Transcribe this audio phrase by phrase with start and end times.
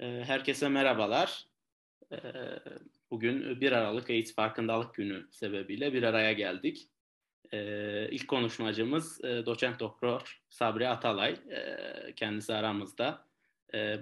[0.00, 1.46] Ee, herkese merhabalar.
[2.12, 2.18] Ee,
[3.10, 6.88] bugün 1 Aralık AIDS Farkındalık Günü sebebiyle bir araya geldik.
[7.52, 11.36] Ee, ilk konuşmacımız e, doçent doktor Sabri Atalay.
[12.16, 13.26] Kendisi aramızda.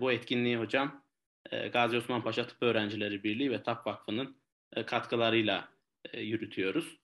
[0.00, 1.04] Bu etkinliği hocam
[1.50, 4.36] e, Gazi Osman Paşa Tıp Öğrencileri Birliği ve TAP Vakfı'nın
[4.72, 5.68] e, katkılarıyla
[6.14, 6.98] yürütüyoruz.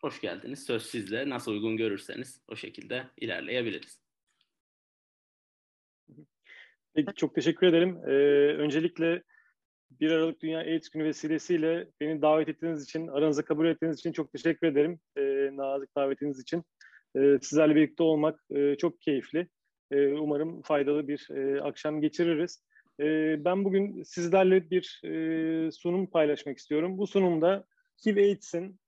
[0.00, 0.66] Hoş geldiniz.
[0.66, 1.28] Söz sizle.
[1.28, 4.09] Nasıl uygun görürseniz o şekilde ilerleyebiliriz.
[6.94, 7.98] Peki, çok teşekkür ederim.
[8.06, 8.10] Ee,
[8.56, 9.22] öncelikle
[9.90, 14.32] 1 Aralık Dünya AIDS Günü vesilesiyle beni davet ettiğiniz için, aranıza kabul ettiğiniz için çok
[14.32, 15.00] teşekkür ederim.
[15.16, 16.64] Ee, nazik davetiniz için.
[17.16, 19.48] Ee, sizlerle birlikte olmak e, çok keyifli.
[19.90, 22.64] Ee, umarım faydalı bir e, akşam geçiririz.
[23.00, 26.98] Ee, ben bugün sizlerle bir e, sunum paylaşmak istiyorum.
[26.98, 27.64] Bu sunumda
[28.06, 28.80] HIV AIDS'in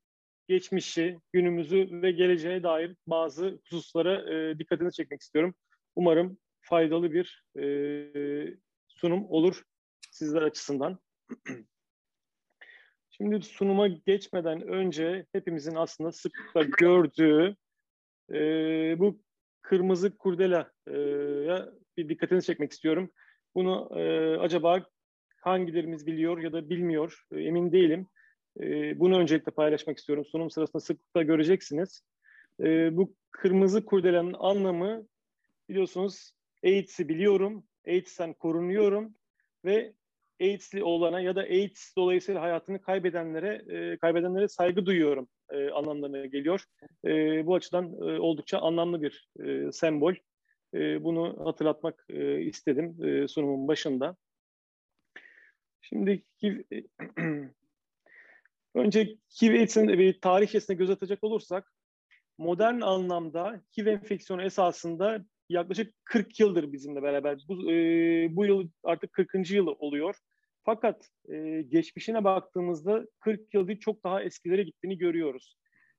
[0.48, 5.54] geçmişi, günümüzü ve geleceğe dair bazı hususlara e, dikkatini çekmek istiyorum.
[5.96, 6.38] Umarım
[6.72, 7.64] faydalı bir e,
[8.88, 9.62] sunum olur
[10.10, 10.98] sizler açısından.
[13.10, 17.56] Şimdi sunuma geçmeden önce hepimizin aslında sıklıkla gördüğü
[18.32, 18.38] e,
[18.98, 19.20] bu
[19.62, 20.70] kırmızı kurdelaya
[21.96, 23.10] bir dikkatini çekmek istiyorum.
[23.54, 24.86] Bunu e, acaba
[25.40, 28.06] hangilerimiz biliyor ya da bilmiyor e, emin değilim.
[28.60, 30.24] E, bunu öncelikle paylaşmak istiyorum.
[30.24, 32.02] Sunum sırasında sıklıkla göreceksiniz.
[32.60, 35.06] E, bu kırmızı kurdelanın anlamı
[35.68, 36.32] biliyorsunuz
[36.64, 39.14] AIDS'i biliyorum, AIDS'ten korunuyorum
[39.64, 39.92] ve
[40.40, 46.64] AIDS'li olana ya da AIDS dolayısıyla hayatını kaybedenlere e, kaybedenlere saygı duyuyorum e, anlamlarına geliyor.
[47.04, 47.10] E,
[47.46, 50.14] bu açıdan e, oldukça anlamlı bir e, sembol.
[50.74, 54.16] E, bunu hatırlatmak e, istedim e, sunumun başında.
[55.80, 56.60] Şimdi HIV,
[58.74, 61.72] önce HIV AIDS'in bir tarihçesine göz atacak olursak
[62.38, 67.44] modern anlamda HIV enfeksiyonu esasında yaklaşık 40 yıldır bizimle beraber.
[67.48, 67.76] Bu, e,
[68.36, 69.50] bu yıl artık 40.
[69.50, 70.16] yılı oluyor.
[70.64, 75.56] Fakat e, geçmişine baktığımızda 40 yıl değil çok daha eskilere gittiğini görüyoruz.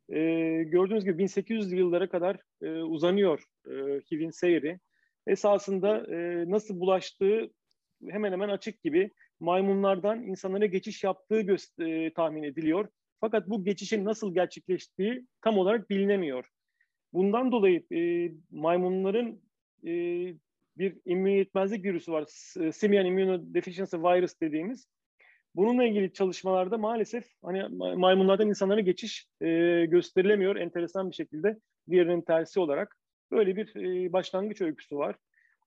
[0.10, 0.20] E,
[0.64, 3.72] gördüğünüz gibi 1800'lü yıllara kadar e, uzanıyor e,
[4.12, 4.80] HIV'in seyri.
[5.28, 7.50] Esasında e, nasıl bulaştığı
[8.10, 12.88] hemen hemen açık gibi maymunlardan insanlara geçiş yaptığı e, tahmin ediliyor.
[13.20, 16.50] Fakat bu geçişin nasıl gerçekleştiği tam olarak bilinemiyor.
[17.14, 19.42] Bundan dolayı e, maymunların
[19.86, 19.92] e,
[20.78, 22.24] bir immün yetmezlik virüsü var.
[22.62, 24.88] E, Simian Immunodeficiency Virus dediğimiz.
[25.56, 27.64] Bununla ilgili çalışmalarda maalesef hani
[27.98, 29.48] maymunlardan insanlara geçiş e,
[29.86, 31.58] gösterilemiyor enteresan bir şekilde
[31.90, 32.98] diğerinin tersi olarak.
[33.32, 35.16] Böyle bir e, başlangıç öyküsü var.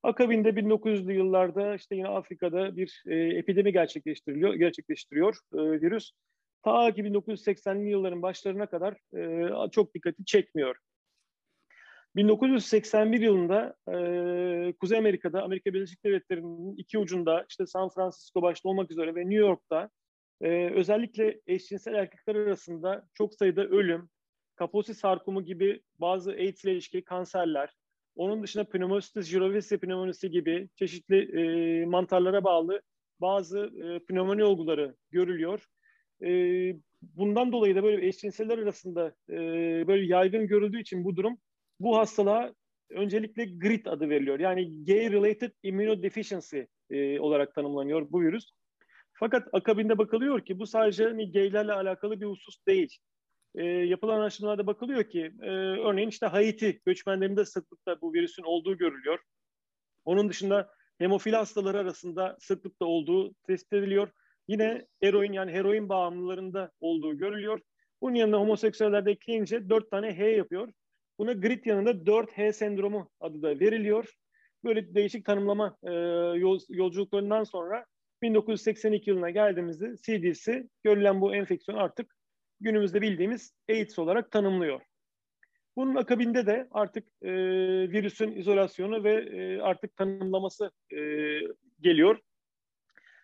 [0.02, 6.12] Akabinde 1900'lü yıllarda işte yine Afrika'da bir e, epidemi gerçekleştiriliyor, gerçekleştiriyor e, virüs.
[6.62, 8.94] Ta ki 1980'li yılların başlarına kadar
[9.66, 10.76] e, çok dikkati çekmiyor.
[12.16, 18.90] 1981 yılında e, Kuzey Amerika'da Amerika Birleşik Devletleri'nin iki ucunda işte San Francisco başta olmak
[18.90, 19.90] üzere ve New York'ta
[20.40, 24.08] e, özellikle eşcinsel erkekler arasında çok sayıda ölüm,
[24.54, 27.76] kaposi sarkomu gibi bazı AIDS ile ilişkili kanserler,
[28.16, 32.82] onun dışında pneumocystis jirovisi pneumonisi gibi çeşitli e, mantarlara bağlı
[33.20, 35.66] bazı e, pnömoni olguları görülüyor.
[36.22, 36.28] E,
[37.02, 39.36] bundan dolayı da böyle eşcinseller arasında e,
[39.86, 41.38] böyle yaygın görüldüğü için bu durum
[41.80, 42.54] bu hastalığa
[42.90, 44.40] öncelikle GRIT adı veriliyor.
[44.40, 46.60] Yani Gay Related Immunodeficiency
[46.90, 48.50] e, olarak tanımlanıyor bu virüs.
[49.12, 52.98] Fakat akabinde bakılıyor ki bu sadece hani gaylerle alakalı bir husus değil.
[53.54, 59.18] E, yapılan araştırmalarda bakılıyor ki e, örneğin işte Haiti göçmenlerinde sıklıkla bu virüsün olduğu görülüyor.
[60.04, 64.08] Onun dışında hemofili hastaları arasında sıklıkla olduğu tespit ediliyor.
[64.48, 67.60] Yine eroin yani heroin bağımlılarında olduğu görülüyor.
[68.02, 70.68] Bunun yanında homoseksüellerde ekleyince dört tane H yapıyor.
[71.18, 74.12] Buna grit yanında 4H sendromu adı da veriliyor.
[74.64, 75.92] Böyle değişik tanımlama e,
[76.38, 77.86] yol, yolculuklarından sonra
[78.22, 82.14] 1982 yılına geldiğimizde CDC görülen bu enfeksiyon artık
[82.60, 84.80] günümüzde bildiğimiz AIDS olarak tanımlıyor.
[85.76, 87.32] Bunun akabinde de artık e,
[87.92, 90.98] virüsün izolasyonu ve e, artık tanımlaması e,
[91.80, 92.18] geliyor.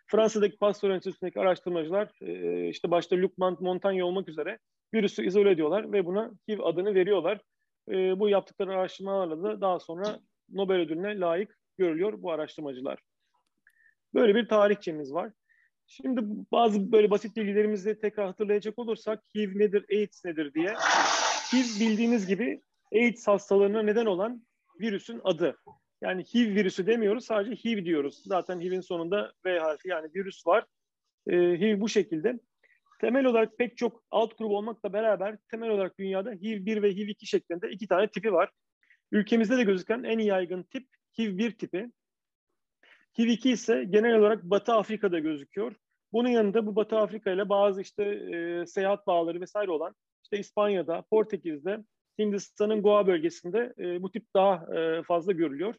[0.06, 4.58] Fransa'daki Pasteur Enstitüsü'ndeki araştırmacılar e, işte başta Luc Montagny olmak üzere
[4.94, 7.40] virüsü izole ediyorlar ve buna HIV adını veriyorlar.
[7.88, 12.98] E, bu yaptıkları araştırmalarla da daha sonra Nobel ödülüne layık görülüyor bu araştırmacılar.
[14.14, 15.32] Böyle bir tarihçemiz var.
[15.86, 16.20] Şimdi
[16.52, 20.74] bazı böyle basit bilgilerimizi tekrar hatırlayacak olursak HIV nedir, AIDS nedir diye.
[21.52, 22.62] HIV bildiğiniz gibi
[22.94, 24.46] AIDS hastalığına neden olan
[24.80, 25.56] virüsün adı.
[26.02, 28.22] Yani HIV virüsü demiyoruz, sadece HIV diyoruz.
[28.26, 30.64] Zaten HIV'in sonunda V harfi yani virüs var.
[31.26, 32.38] Ee, HIV bu şekilde.
[33.02, 37.70] Temel olarak pek çok alt grup olmakla beraber temel olarak dünyada HIV1 ve HIV2 şeklinde
[37.70, 38.50] iki tane tipi var.
[39.12, 40.88] Ülkemizde de gözüken en yaygın tip
[41.18, 41.90] HIV1 tipi.
[43.18, 45.74] HIV-2 ise genel olarak Batı Afrika'da gözüküyor.
[46.12, 49.94] Bunun yanında bu Batı Afrika ile bazı işte e, seyahat bağları vesaire olan
[50.24, 51.84] işte İspanya'da, Portekiz'de,
[52.18, 55.74] Hindistan'ın Goa bölgesinde e, bu tip daha e, fazla görülüyor.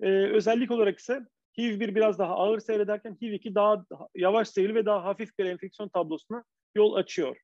[0.00, 1.20] E, özellik olarak ise
[1.58, 3.84] HIV-1 biraz daha ağır seyrederken HIV-2 daha
[4.14, 6.44] yavaş seyirli ve daha hafif bir enfeksiyon tablosuna
[6.74, 7.36] yol açıyor.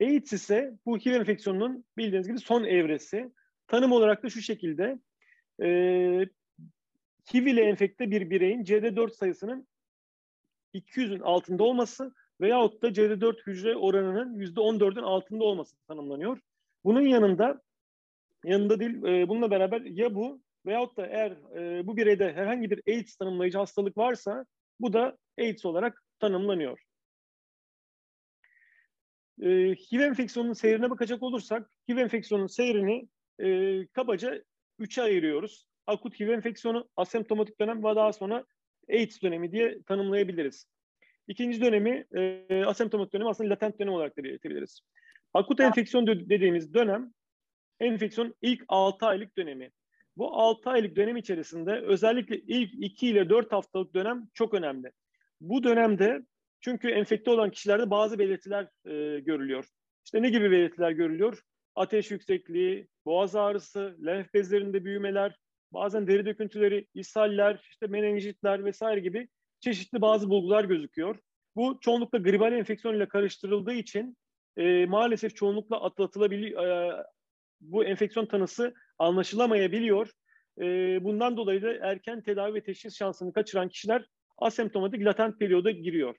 [0.00, 3.32] AIDS ise bu HIV enfeksiyonunun bildiğiniz gibi son evresi.
[3.66, 4.98] Tanım olarak da şu şekilde
[5.62, 5.68] e,
[7.34, 9.68] HIV ile enfekte bir bireyin CD4 sayısının
[10.74, 16.38] 200'ün altında olması veyahut da CD4 hücre oranının %14'ün altında olması tanımlanıyor.
[16.84, 17.60] Bunun yanında
[18.44, 22.82] yanında değil, e, bununla beraber ya bu veyahut da eğer e, bu bireyde herhangi bir
[22.88, 24.44] AIDS tanımlayıcı hastalık varsa
[24.80, 26.89] bu da AIDS olarak tanımlanıyor.
[29.42, 33.08] E, HIV enfeksiyonunun seyrine bakacak olursak, HIV enfeksiyonunun seyrini
[33.38, 34.42] e, kabaca
[34.78, 35.66] üçe ayırıyoruz.
[35.86, 38.44] Akut HIV enfeksiyonu, asemptomatik dönem ve daha sonra
[38.90, 40.66] AIDS dönemi diye tanımlayabiliriz.
[41.28, 44.80] İkinci dönemi, e, asemptomatik dönemi aslında latent dönem olarak da belirtebiliriz.
[45.34, 47.12] Akut enfeksiyon dediğimiz dönem,
[47.80, 49.70] enfeksiyon ilk 6 aylık dönemi.
[50.16, 54.92] Bu 6 aylık dönem içerisinde özellikle ilk 2 ile 4 haftalık dönem çok önemli.
[55.40, 56.20] Bu dönemde
[56.60, 59.64] çünkü enfekte olan kişilerde bazı belirtiler e, görülüyor.
[60.04, 61.42] İşte ne gibi belirtiler görülüyor?
[61.74, 65.36] Ateş yüksekliği, boğaz ağrısı, lenf bezlerinde büyümeler,
[65.72, 69.28] bazen deri döküntüleri, ishaller, işte menenjitler vesaire gibi
[69.60, 71.16] çeşitli bazı bulgular gözüküyor.
[71.56, 74.16] Bu çoğunlukla gribal enfeksiyon ile karıştırıldığı için
[74.56, 76.64] e, maalesef çoğunlukla atlatılabiliyor.
[76.66, 77.04] E,
[77.60, 80.10] bu enfeksiyon tanısı anlaşılamayabiliyor.
[80.60, 80.64] E,
[81.04, 84.06] bundan dolayı da erken tedavi ve teşhis şansını kaçıran kişiler
[84.38, 86.16] asemptomatik latent periyoda giriyor.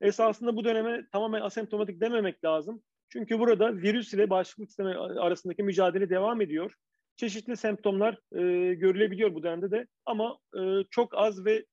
[0.00, 2.82] Esasında bu döneme tamamen asemptomatik dememek lazım.
[3.08, 6.74] Çünkü burada virüs ile bağışıklık sistemi arasındaki mücadele devam ediyor.
[7.16, 10.60] Çeşitli semptomlar e, görülebiliyor bu dönemde de ama e,
[10.90, 11.64] çok az ve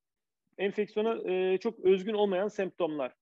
[0.58, 3.14] enfeksiyona e, çok özgün olmayan semptomlar.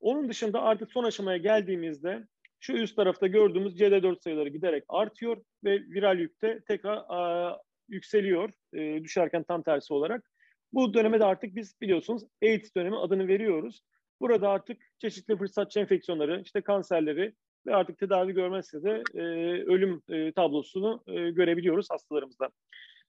[0.00, 2.26] Onun dışında artık son aşamaya geldiğimizde
[2.60, 7.58] şu üst tarafta gördüğümüz CD4 sayıları giderek artıyor ve viral yükte tekrar a,
[7.88, 10.30] yükseliyor e, düşerken tam tersi olarak.
[10.72, 13.82] Bu döneme de artık biz biliyorsunuz AIDS dönemi adını veriyoruz.
[14.20, 17.34] Burada artık çeşitli fırsatçı enfeksiyonları, işte kanserleri
[17.66, 19.20] ve artık tedavi görmezse de e,
[19.62, 22.48] ölüm e, tablosunu e, görebiliyoruz hastalarımızda.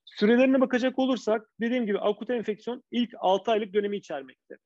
[0.05, 4.57] Sürelerine bakacak olursak dediğim gibi akut enfeksiyon ilk 6 aylık dönemi içermekte.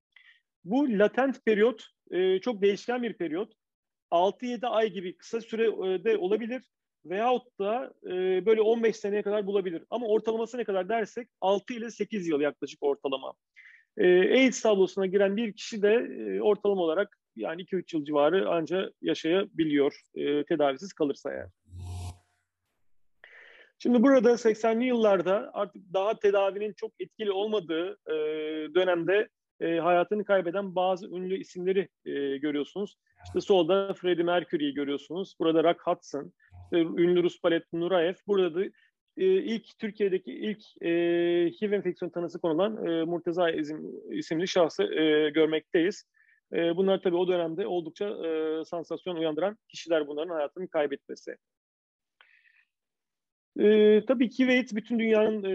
[0.63, 3.53] Bu latent periyot e, çok değişken bir periyot.
[4.11, 6.63] 6-7 ay gibi kısa sürede olabilir
[7.05, 9.83] veyahut da e, böyle 15 seneye kadar bulabilir.
[9.89, 13.33] Ama ortalaması ne kadar dersek 6 ile 8 yıl yaklaşık ortalama.
[13.97, 18.91] E, AIDS tablosuna giren bir kişi de e, ortalama olarak yani 2-3 yıl civarı anca
[19.01, 21.49] yaşayabiliyor e, tedavisiz kalırsa eğer.
[23.79, 28.15] Şimdi burada 80'li yıllarda artık daha tedavinin çok etkili olmadığı e,
[28.75, 29.29] dönemde
[29.59, 31.89] e, hayatını kaybeden bazı ünlü isimleri
[32.39, 32.95] görüyorsunuz.
[33.25, 35.35] İşte solda Freddie Mercury'yi görüyorsunuz.
[35.39, 36.33] Burada Rock Hudson,
[36.73, 38.13] ünlü Rus balet Nuraev.
[38.27, 38.65] Burada da
[39.21, 40.89] e, ilk Türkiye'deki ilk e,
[41.61, 46.05] HIV enfeksiyon tanısı konulan e, Murtaza İzim, isimli şahsı e, görmekteyiz.
[46.53, 51.37] E, bunlar tabii o dönemde oldukça e, sansasyon uyandıran kişiler bunların hayatını kaybetmesi.
[53.59, 55.53] E, tabii ki AIDS bütün dünyanın e,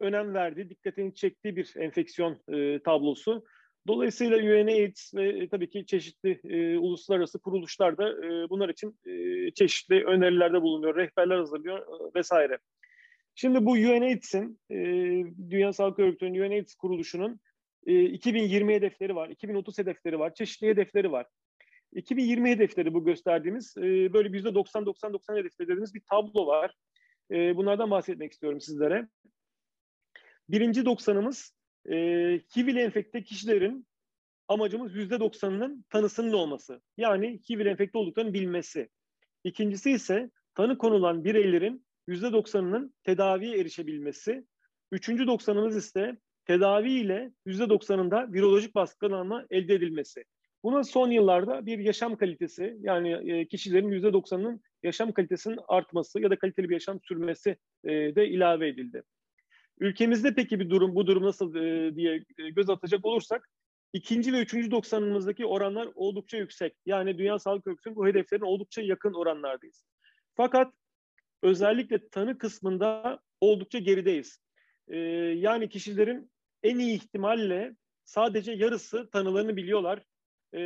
[0.00, 3.44] önem verdiği, dikkatini çektiği bir enfeksiyon e, tablosu.
[3.88, 9.50] Dolayısıyla UNAIDS ve e, tabii ki çeşitli e, uluslararası kuruluşlar da e, bunlar için e,
[9.50, 12.58] çeşitli önerilerde bulunuyor, rehberler hazırlıyor e, vesaire.
[13.34, 14.76] Şimdi bu UNAIDS'in, e,
[15.50, 17.40] Dünya Sağlık Örgütü'nün UNAIDS kuruluşunun
[17.86, 21.26] e, 2020 hedefleri var, 2030 hedefleri var, çeşitli hedefleri var.
[21.92, 26.74] 2020 hedefleri bu gösterdiğimiz e, böyle %90-90-90 hedefleri dediğimiz bir tablo var.
[27.30, 29.08] E, bunlardan bahsetmek istiyorum sizlere.
[30.48, 31.94] Birinci 90'ımız e,
[32.56, 33.86] HIV ile enfekte kişilerin
[34.48, 36.80] amacımız %90'ının tanısının olması.
[36.96, 38.88] Yani HIV ile enfekte olduklarını bilmesi.
[39.44, 44.44] İkincisi ise tanı konulan bireylerin %90'ının tedaviye erişebilmesi.
[44.92, 50.24] Üçüncü 90'ımız ise tedavi ile %90'ında virolojik baskılanma elde edilmesi.
[50.62, 56.38] Buna son yıllarda bir yaşam kalitesi yani e, kişilerin %90'ının yaşam kalitesinin artması ya da
[56.38, 59.02] kaliteli bir yaşam sürmesi e, de ilave edildi.
[59.80, 63.48] Ülkemizde peki bir durum bu durum nasıl e, diye göz atacak olursak
[63.92, 66.76] ikinci ve üçüncü 90'ımızdaki oranlar oldukça yüksek.
[66.86, 69.84] Yani Dünya Sağlık Örgütü'nün bu hedeflerine oldukça yakın oranlardayız.
[70.36, 70.72] Fakat
[71.42, 74.40] özellikle tanı kısmında oldukça gerideyiz.
[75.34, 76.30] yani kişilerin
[76.62, 80.02] en iyi ihtimalle sadece yarısı tanılarını biliyorlar
[80.54, 80.60] e,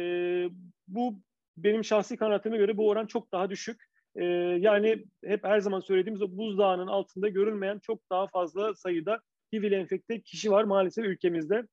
[0.89, 1.21] bu
[1.57, 3.85] benim şahsi kanaatıma göre bu oran çok daha düşük.
[4.17, 4.25] E,
[4.61, 9.21] yani hep her zaman söylediğimiz o buzdağının altında görülmeyen çok daha fazla sayıda
[9.53, 11.67] HIV ile enfekte kişi var maalesef ülkemizde.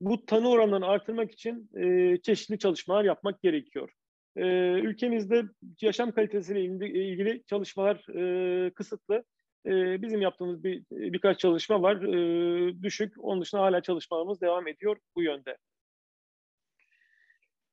[0.00, 3.92] Bu tanı oranlarını artırmak için e, çeşitli çalışmalar yapmak gerekiyor.
[4.36, 5.42] E, ülkemizde
[5.80, 9.24] yaşam kalitesiyle ilgili çalışmalar e, kısıtlı.
[9.66, 11.96] E, bizim yaptığımız bir birkaç çalışma var.
[12.02, 13.14] E, düşük.
[13.18, 15.56] Onun dışında hala çalışmalarımız devam ediyor bu yönde.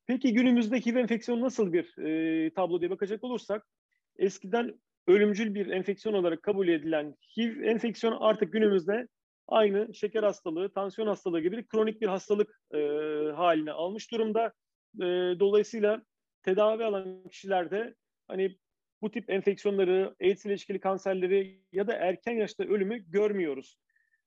[0.07, 3.67] Peki günümüzde HIV enfeksiyonu nasıl bir e, tablo diye bakacak olursak,
[4.17, 9.07] eskiden ölümcül bir enfeksiyon olarak kabul edilen HIV enfeksiyonu artık günümüzde
[9.47, 12.77] aynı şeker hastalığı, tansiyon hastalığı gibi kronik bir hastalık e,
[13.35, 14.53] haline almış durumda.
[14.95, 15.05] E,
[15.39, 16.01] dolayısıyla
[16.43, 17.95] tedavi alan kişilerde
[18.27, 18.57] hani
[19.01, 23.77] bu tip enfeksiyonları, AIDS ile ilişkili kanserleri ya da erken yaşta ölümü görmüyoruz.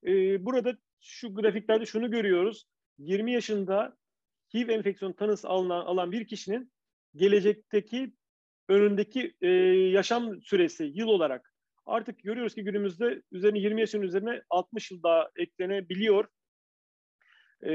[0.07, 2.65] E, burada şu grafiklerde şunu görüyoruz.
[2.99, 3.97] 20 yaşında
[4.55, 6.73] HIV enfeksiyon tanısı alınan, alan bir kişinin
[7.17, 8.13] gelecekteki
[8.69, 9.49] önündeki e,
[9.93, 11.53] yaşam süresi yıl olarak
[11.89, 16.25] artık görüyoruz ki günümüzde üzerine 20 yaşın üzerine 60 yıl daha eklenebiliyor.
[17.63, 17.73] E,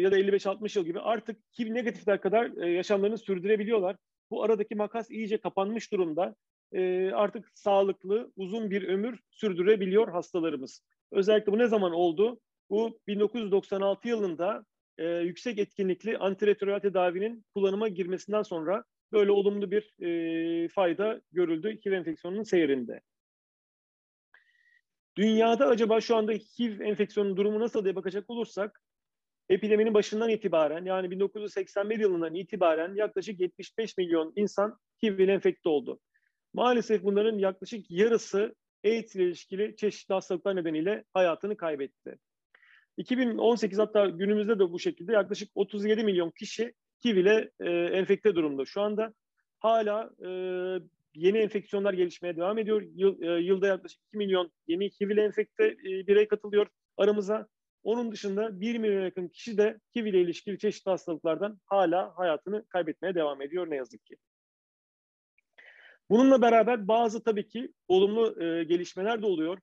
[0.00, 3.96] ya da 55-60 yıl gibi artık HIV negatifler kadar e, yaşamlarını sürdürebiliyorlar.
[4.30, 6.34] Bu aradaki makas iyice kapanmış durumda.
[6.72, 10.82] E, artık sağlıklı, uzun bir ömür sürdürebiliyor hastalarımız.
[11.12, 12.40] Özellikle bu ne zaman oldu?
[12.70, 14.64] Bu 1996 yılında
[14.98, 21.92] e, yüksek etkinlikli antiretroviral tedavinin kullanıma girmesinden sonra böyle olumlu bir e, fayda görüldü HIV
[21.92, 23.00] enfeksiyonunun seyrinde.
[25.16, 28.82] Dünyada acaba şu anda HIV enfeksiyonun durumu nasıl diye bakacak olursak
[29.48, 36.00] epideminin başından itibaren yani 1981 yılından itibaren yaklaşık 75 milyon insan HIV ile enfekte oldu.
[36.54, 42.18] Maalesef bunların yaklaşık yarısı AIDS ile ilişkili çeşitli hastalıklar nedeniyle hayatını kaybetti.
[42.96, 46.74] 2018 hatta günümüzde de bu şekilde yaklaşık 37 milyon kişi
[47.04, 48.64] HIV ile e, enfekte durumda.
[48.64, 49.14] Şu anda
[49.58, 50.28] hala e,
[51.14, 52.82] yeni enfeksiyonlar gelişmeye devam ediyor.
[52.94, 57.48] Yıl, e, yılda yaklaşık 2 milyon yeni HIV ile enfekte e, birey katılıyor aramıza.
[57.82, 63.14] Onun dışında 1 milyon yakın kişi de HIV ile ilişkili çeşitli hastalıklardan hala hayatını kaybetmeye
[63.14, 64.16] devam ediyor ne yazık ki.
[66.10, 69.58] Bununla beraber bazı tabii ki olumlu e, gelişmeler de oluyor.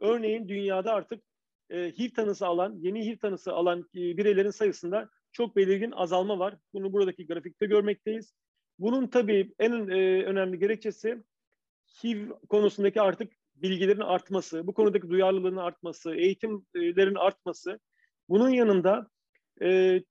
[0.00, 1.22] Örneğin dünyada artık
[1.70, 6.56] e, HIV tanısı alan, yeni HIV tanısı alan e, bireylerin sayısında çok belirgin azalma var.
[6.72, 8.34] Bunu buradaki grafikte görmekteyiz.
[8.78, 11.22] Bunun tabii en e, önemli gerekçesi
[12.02, 17.80] HIV konusundaki artık bilgilerin artması, bu konudaki duyarlılığın artması, eğitimlerin artması.
[18.28, 19.10] Bunun yanında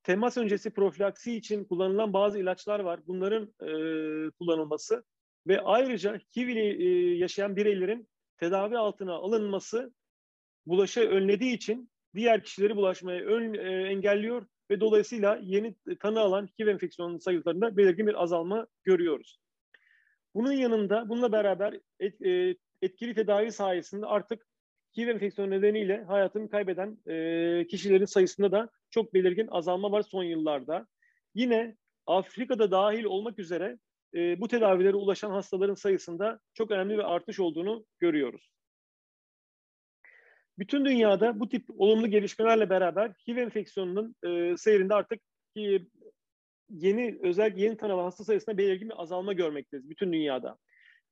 [0.03, 2.99] temas öncesi profilaksi için kullanılan bazı ilaçlar var.
[3.07, 3.53] Bunların
[4.39, 5.03] kullanılması
[5.47, 6.85] ve ayrıca HIV ile
[7.17, 8.07] yaşayan bireylerin
[8.37, 9.93] tedavi altına alınması
[10.65, 16.67] bulaşı önlediği için diğer kişileri bulaşmaya ön, e, engelliyor ve dolayısıyla yeni tanı alan HIV
[16.67, 19.39] enfeksiyonunun sayılarında belirgin bir azalma görüyoruz.
[20.35, 24.47] Bunun yanında bununla beraber et, e, etkili tedavi sayesinde artık
[24.97, 30.87] HIV enfeksiyonu nedeniyle hayatını kaybeden e, kişilerin sayısında da çok belirgin azalma var son yıllarda.
[31.35, 31.75] Yine
[32.07, 33.79] Afrika'da dahil olmak üzere
[34.13, 38.54] e, bu tedavilere ulaşan hastaların sayısında çok önemli bir artış olduğunu görüyoruz.
[40.59, 45.21] Bütün dünyada bu tip olumlu gelişmelerle beraber HIV enfeksiyonunun e, seyrinde artık
[45.57, 45.79] e,
[46.69, 50.57] yeni özel yeni tanılan hasta sayısında belirgin bir azalma görmekteyiz bütün dünyada.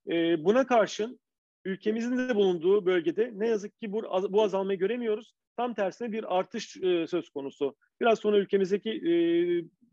[0.07, 1.19] E, buna karşın
[1.65, 5.33] ülkemizin de bulunduğu bölgede ne yazık ki bu, bu azalmayı göremiyoruz.
[5.57, 7.75] Tam tersine bir artış e, söz konusu.
[8.01, 9.13] Biraz sonra ülkemizdeki e,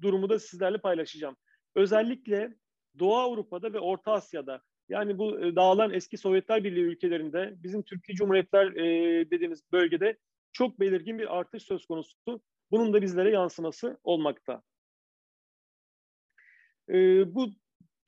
[0.02, 1.36] durumu da sizlerle paylaşacağım.
[1.74, 2.54] Özellikle
[2.98, 8.16] Doğu Avrupa'da ve Orta Asya'da yani bu e, dağılan eski Sovyetler Birliği ülkelerinde bizim Türkiye
[8.16, 10.18] Cumhuriyetler e, dediğimiz bölgede
[10.52, 12.40] çok belirgin bir artış söz konusu.
[12.70, 14.62] Bunun da bizlere yansıması olmakta.
[16.88, 16.94] E,
[17.34, 17.48] bu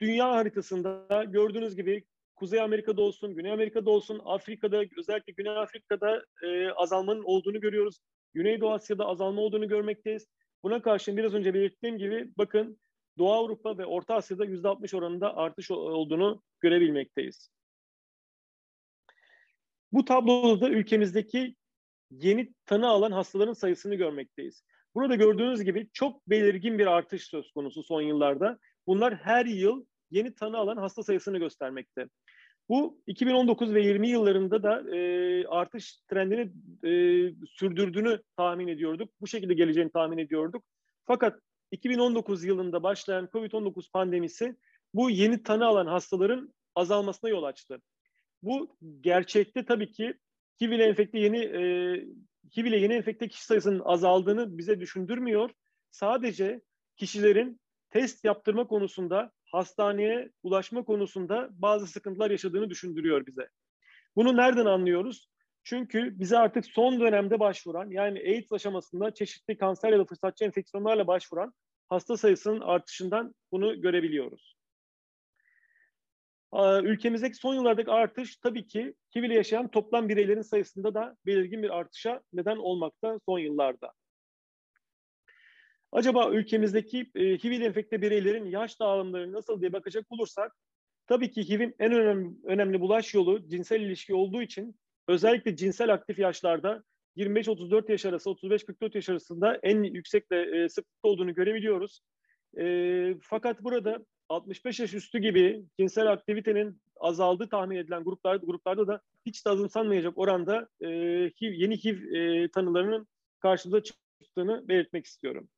[0.00, 2.04] dünya haritasında gördüğünüz gibi
[2.36, 7.98] Kuzey Amerika'da olsun, Güney Amerika'da olsun, Afrika'da özellikle Güney Afrika'da e, azalmanın olduğunu görüyoruz.
[8.34, 10.26] Güneydoğu Asya'da azalma olduğunu görmekteyiz.
[10.62, 12.78] Buna karşın biraz önce belirttiğim gibi bakın
[13.18, 17.50] Doğu Avrupa ve Orta Asya'da %60 oranında artış olduğunu görebilmekteyiz.
[19.92, 21.56] Bu tabloda ülkemizdeki
[22.10, 24.64] yeni tanı alan hastaların sayısını görmekteyiz.
[24.94, 28.58] Burada gördüğünüz gibi çok belirgin bir artış söz konusu son yıllarda.
[28.86, 32.08] Bunlar her yıl yeni tanı alan hasta sayısını göstermekte.
[32.68, 36.40] Bu 2019 ve 20 yıllarında da e, artış trendini
[36.84, 36.90] e,
[37.46, 39.10] sürdürdüğünü tahmin ediyorduk.
[39.20, 40.64] Bu şekilde geleceğini tahmin ediyorduk.
[41.06, 41.40] Fakat
[41.72, 44.56] 2019 yılında başlayan COVID-19 pandemisi
[44.94, 47.82] bu yeni tanı alan hastaların azalmasına yol açtı.
[48.42, 50.14] Bu gerçekte tabii ki
[50.60, 51.60] HIV ile enfekte yeni e,
[52.56, 55.50] HIV ile yeni enfekte kişi sayısının azaldığını bize düşündürmüyor.
[55.90, 56.60] Sadece
[56.96, 57.60] kişilerin
[57.90, 63.48] test yaptırma konusunda, hastaneye ulaşma konusunda bazı sıkıntılar yaşadığını düşündürüyor bize.
[64.16, 65.31] Bunu nereden anlıyoruz?
[65.64, 71.06] Çünkü bize artık son dönemde başvuran yani AIDS aşamasında çeşitli kanser ya da fırsatçı enfeksiyonlarla
[71.06, 71.54] başvuran
[71.88, 74.56] hasta sayısının artışından bunu görebiliyoruz.
[76.82, 81.70] Ülkemizdeki son yıllardaki artış tabii ki HIV ile yaşayan toplam bireylerin sayısında da belirgin bir
[81.70, 83.92] artışa neden olmakta son yıllarda.
[85.92, 90.56] Acaba ülkemizdeki e, HIV ile enfekte bireylerin yaş dağılımları nasıl diye bakacak olursak,
[91.06, 94.76] tabii ki HIV'in en önemli, önemli bulaş yolu cinsel ilişki olduğu için
[95.12, 96.82] özellikle cinsel aktif yaşlarda
[97.16, 102.00] 25-34 yaş arası, 35-44 yaş arasında en yüksek ve e, sıklıkta olduğunu görebiliyoruz.
[102.58, 109.00] E, fakat burada 65 yaş üstü gibi cinsel aktivitenin azaldığı tahmin edilen gruplar, gruplarda da
[109.26, 110.88] hiç de azımsanmayacak oranda e,
[111.40, 113.06] HIV, yeni HIV e, tanılarının
[113.40, 115.48] karşımıza çıktığını belirtmek istiyorum.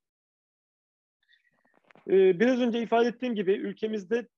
[2.08, 4.28] E, biraz önce ifade ettiğim gibi ülkemizde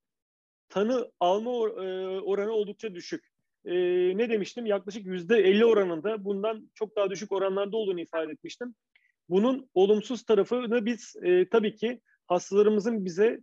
[0.68, 3.36] tanı alma e, oranı oldukça düşük.
[3.66, 3.75] E,
[4.16, 4.66] ne demiştim?
[4.66, 8.75] Yaklaşık yüzde 50 oranında bundan çok daha düşük oranlarda olduğunu ifade etmiştim.
[9.28, 13.40] Bunun olumsuz tarafını biz e, tabii ki hastalarımızın bize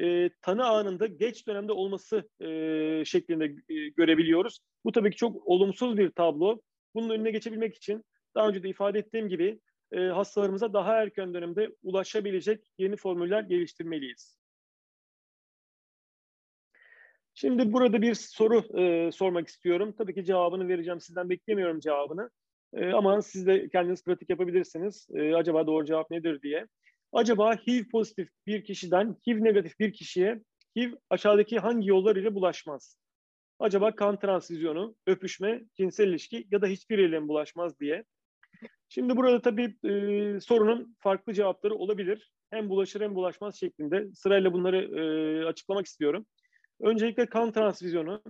[0.00, 4.60] e, tanı anında geç dönemde olması e, şeklinde e, görebiliyoruz.
[4.84, 6.60] Bu tabii ki çok olumsuz bir tablo.
[6.94, 9.60] Bunun önüne geçebilmek için daha önce de ifade ettiğim gibi
[9.92, 14.39] e, hastalarımıza daha erken dönemde ulaşabilecek yeni formüller geliştirmeliyiz.
[17.34, 19.94] Şimdi burada bir soru e, sormak istiyorum.
[19.98, 21.00] Tabii ki cevabını vereceğim.
[21.00, 22.30] Sizden beklemiyorum cevabını.
[22.74, 25.06] E, ama siz de kendiniz pratik yapabilirsiniz.
[25.14, 26.66] E, acaba doğru cevap nedir diye.
[27.12, 30.40] Acaba HIV pozitif bir kişiden HIV negatif bir kişiye
[30.76, 32.96] HIV aşağıdaki hangi yollar ile bulaşmaz?
[33.58, 38.04] Acaba kan transfüzyonu, öpüşme, cinsel ilişki ya da hiçbiriyle mi bulaşmaz diye.
[38.88, 42.32] Şimdi burada tabii e, sorunun farklı cevapları olabilir.
[42.50, 44.08] Hem bulaşır hem bulaşmaz şeklinde.
[44.14, 46.26] Sırayla bunları e, açıklamak istiyorum.
[46.80, 48.22] Öncelikle kan transfüzyonu.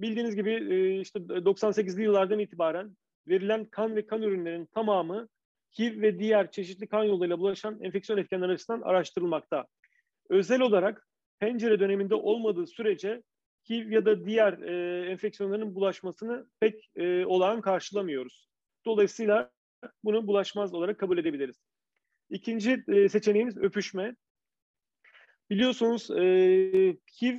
[0.00, 2.96] Bildiğiniz gibi e, işte 98'li yıllardan itibaren
[3.28, 5.28] verilen kan ve kan ürünlerinin tamamı
[5.78, 9.66] HIV ve diğer çeşitli kan yoluyla bulaşan enfeksiyon etkenleri açısından araştırılmakta.
[10.28, 13.22] Özel olarak pencere döneminde olmadığı sürece
[13.70, 18.48] HIV ya da diğer e, enfeksiyonların bulaşmasını pek e, olağan karşılamıyoruz.
[18.86, 19.50] Dolayısıyla
[20.04, 21.56] bunu bulaşmaz olarak kabul edebiliriz.
[22.30, 24.16] İkinci e, seçeneğimiz öpüşme.
[25.50, 26.22] Biliyorsunuz e,
[27.22, 27.38] HIV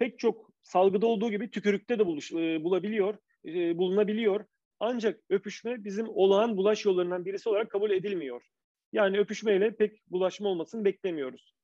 [0.00, 3.14] pek çok salgıda olduğu gibi tükürükte de buluş, e, bulabiliyor,
[3.46, 4.44] e, bulunabiliyor.
[4.80, 8.42] Ancak öpüşme bizim olağan bulaş yollarından birisi olarak kabul edilmiyor.
[8.92, 11.54] Yani öpüşmeyle pek bulaşma olmasını beklemiyoruz.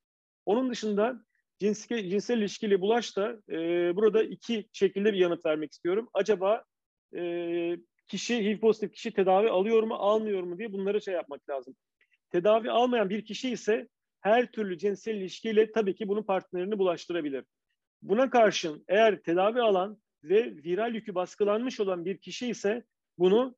[0.47, 1.25] Onun dışında
[1.59, 3.57] cinsel, cinsel ilişkili bulaş da e,
[3.97, 6.09] burada iki şekilde bir yanıt vermek istiyorum.
[6.15, 6.65] Acaba
[7.17, 7.77] e,
[8.09, 11.75] kişi HIV pozitif kişi tedavi alıyor mu almıyor mu diye bunları şey yapmak lazım.
[12.31, 13.89] Tedavi almayan bir kişi ise
[14.21, 17.45] her türlü cinsel ilişkiyle tabii ki bunun partnerini bulaştırabilir.
[18.09, 22.85] Buna karşın eğer tedavi alan ve viral yükü baskılanmış olan bir kişi ise
[23.19, 23.57] bunu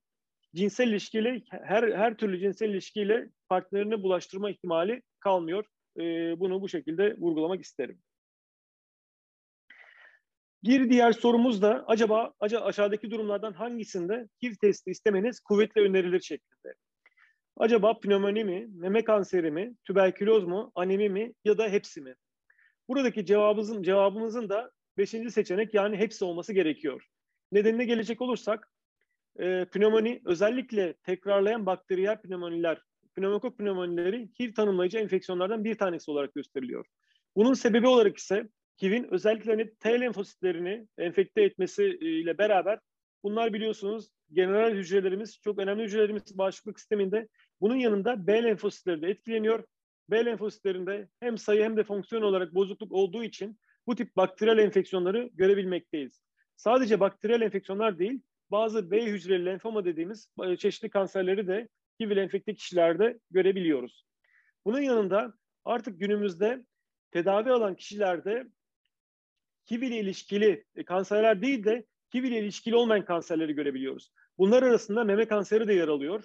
[0.54, 5.64] cinsel ilişkiyle her her türlü cinsel ilişkiyle partnerini bulaştırma ihtimali kalmıyor.
[5.96, 7.98] Ee, bunu bu şekilde vurgulamak isterim.
[10.64, 16.74] Bir diğer sorumuz da acaba aşağıdaki durumlardan hangisinde HIV testi istemeniz kuvvetle önerilir şeklinde.
[17.56, 22.14] Acaba pnömoni mi, meme kanseri mi, tüberküloz mu, anemi mi ya da hepsi mi?
[22.88, 27.06] Buradaki cevabımızın, cevabımızın da beşinci seçenek yani hepsi olması gerekiyor.
[27.52, 28.70] Nedenine gelecek olursak
[29.38, 32.82] e, pnömoni özellikle tekrarlayan bakteriyel pnömoniler,
[33.16, 36.86] pneumokok pnömonileri HIV tanımlayıcı enfeksiyonlardan bir tanesi olarak gösteriliyor.
[37.36, 38.48] Bunun sebebi olarak ise
[38.82, 42.78] HIV'in özellikle hani T lenfositlerini enfekte etmesiyle beraber
[43.22, 47.28] bunlar biliyorsunuz general hücrelerimiz, çok önemli hücrelerimiz bağışıklık sisteminde.
[47.60, 49.64] Bunun yanında B lenfositleri de etkileniyor.
[50.10, 55.30] B lenfositlerinde hem sayı hem de fonksiyon olarak bozukluk olduğu için bu tip bakteriyel enfeksiyonları
[55.34, 56.22] görebilmekteyiz.
[56.56, 61.68] Sadece bakteriyel enfeksiyonlar değil, bazı B hücreli lenfoma dediğimiz e, çeşitli kanserleri de
[62.00, 64.04] HIV enfekte kişilerde görebiliyoruz.
[64.64, 66.64] Bunun yanında artık günümüzde
[67.10, 68.46] tedavi alan kişilerde
[69.70, 74.12] HIV ile ilişkili e, kanserler değil de HIV ile ilişkili olmayan kanserleri görebiliyoruz.
[74.38, 76.24] Bunlar arasında meme kanseri de yer alıyor.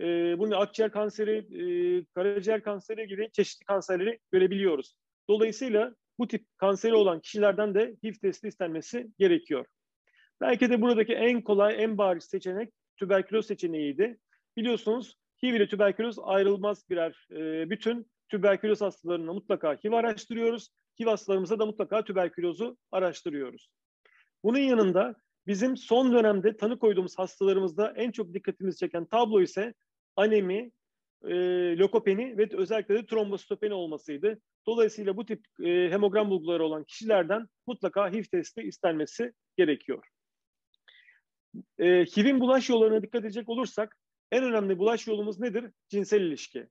[0.00, 4.94] Ee, bunun akciğer kanseri, e, karaciğer kanseri gibi çeşitli kanserleri görebiliyoruz.
[5.28, 9.66] Dolayısıyla bu tip kanseri olan kişilerden de HIV testi istenmesi gerekiyor.
[10.40, 14.18] Belki de buradaki en kolay, en bariz seçenek tüberküloz seçeneğiydi.
[14.56, 18.10] Biliyorsunuz HIV ile tüberküloz ayrılmaz birer e, bütün.
[18.28, 20.68] Tüberküloz hastalarına mutlaka HIV araştırıyoruz.
[21.00, 23.70] HIV hastalarımıza da mutlaka tüberkülozu araştırıyoruz.
[24.44, 25.14] Bunun yanında
[25.46, 29.74] bizim son dönemde tanı koyduğumuz hastalarımızda en çok dikkatimizi çeken tablo ise
[30.18, 30.70] anemi,
[31.24, 31.34] e,
[31.78, 34.40] lokopeni ve özellikle de trombositopeni olmasıydı.
[34.66, 40.04] Dolayısıyla bu tip e, hemogram bulguları olan kişilerden mutlaka HIV testi istenmesi gerekiyor.
[41.78, 43.96] E, HIV'in bulaş yollarına dikkat edecek olursak
[44.32, 45.64] en önemli bulaş yolumuz nedir?
[45.88, 46.66] Cinsel ilişki.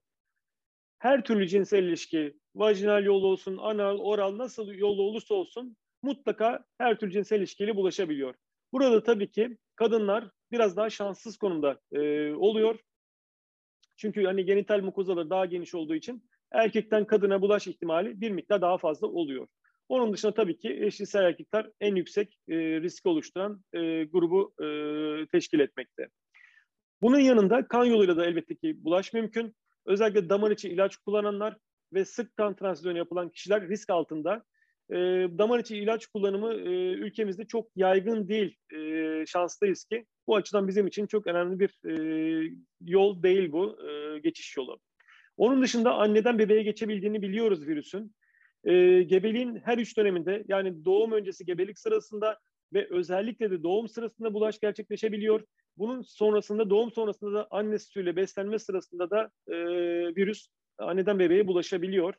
[0.98, 6.98] Her türlü cinsel ilişki, vajinal yol olsun, anal, oral nasıl yolu olursa olsun mutlaka her
[6.98, 8.34] türlü cinsel ilişkiyle bulaşabiliyor.
[8.72, 12.78] Burada tabii ki kadınlar biraz daha şanssız konumda e, oluyor.
[13.98, 18.78] Çünkü hani genital mukozaları daha geniş olduğu için erkekten kadına bulaş ihtimali bir miktar daha
[18.78, 19.46] fazla oluyor.
[19.88, 24.66] Onun dışında tabii ki eşcinsel erkekler en yüksek e, risk oluşturan e, grubu e,
[25.26, 26.08] teşkil etmekte.
[27.02, 29.56] Bunun yanında kan yoluyla da elbette ki bulaş mümkün.
[29.86, 31.56] Özellikle damar içi ilaç kullananlar
[31.92, 34.44] ve sık kan transfüzyonu yapılan kişiler risk altında.
[34.90, 34.96] E,
[35.38, 38.56] damar içi ilaç kullanımı e, ülkemizde çok yaygın değil.
[38.74, 41.94] E, şanslıyız ki bu açıdan bizim için çok önemli bir e,
[42.80, 44.78] yol değil bu e, geçiş yolu.
[45.36, 48.14] Onun dışında anneden bebeğe geçebildiğini biliyoruz virüsün.
[48.64, 52.38] E, gebeliğin her üç döneminde yani doğum öncesi gebelik sırasında
[52.72, 55.44] ve özellikle de doğum sırasında bulaş gerçekleşebiliyor.
[55.76, 59.56] Bunun sonrasında doğum sonrasında da anne sütüyle beslenme sırasında da e,
[60.16, 60.48] virüs
[60.78, 62.14] anneden bebeğe bulaşabiliyor.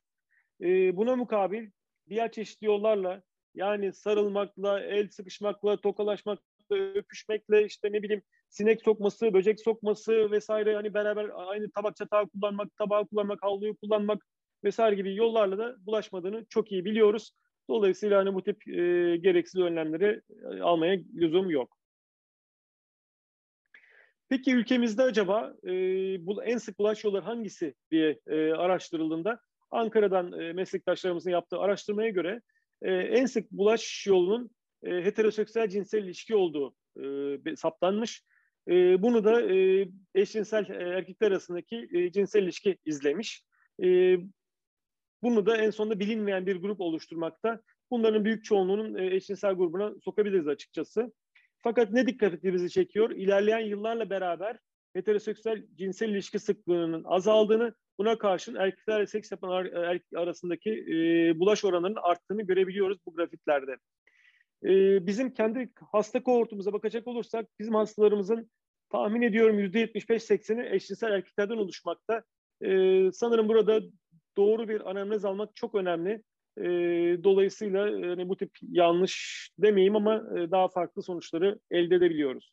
[0.62, 1.70] E, buna mukabil
[2.10, 3.22] diğer çeşitli yollarla
[3.56, 10.94] yani sarılmakla, el sıkışmakla, tokalaşmakla, öpüşmekle işte ne bileyim sinek sokması, böcek sokması vesaire hani
[10.94, 14.26] beraber aynı tabak çatağı kullanmak, tabağı kullanmak, havluyu kullanmak
[14.64, 17.32] vesaire gibi yollarla da bulaşmadığını çok iyi biliyoruz.
[17.70, 21.78] Dolayısıyla hani bu tip e, gereksiz önlemleri e, almaya lüzum yok.
[24.30, 25.72] Peki ülkemizde acaba e,
[26.26, 29.40] bu en sık bulaş yolları hangisi diye e, araştırıldığında
[29.72, 32.42] Ankara'dan e, meslektaşlarımızın yaptığı araştırmaya göre
[32.82, 34.52] e, en sık bulaş yolunun
[34.84, 36.76] e, heteroseksüel cinsel ilişki olduğu
[37.46, 38.24] e, saptanmış.
[39.00, 39.42] Bunu da
[40.16, 43.44] eşcinsel erkekler arasındaki cinsel ilişki izlemiş.
[45.24, 47.62] Bunu da en sonunda bilinmeyen bir grup oluşturmakta.
[47.92, 51.14] Bunların büyük çoğunluğunun eşcinsel grubuna sokabiliriz açıkçası.
[51.58, 53.12] Fakat ne dikkatimizi çekiyor?
[53.12, 54.58] İlerleyen yıllarla beraber
[54.94, 62.00] heteroseksüel cinsel ilişki sıklığının azaldığını, buna karşın erkeklerle seks yapan erkek arasındaki e, bulaş oranlarının
[62.02, 63.78] arttığını görebiliyoruz bu grafiklerde.
[64.64, 64.70] E,
[65.08, 68.52] bizim kendi hasta kohortumuza bakacak olursak, bizim hastalarımızın
[68.90, 72.24] tahmin ediyorum %75-80'i eşcinsel erkeklerden oluşmakta.
[72.62, 72.70] E,
[73.12, 73.82] sanırım burada
[74.38, 76.24] doğru bir anamnez almak çok önemli.
[76.58, 76.64] E,
[77.24, 82.52] dolayısıyla yani bu tip yanlış demeyeyim ama e, daha farklı sonuçları elde edebiliyoruz.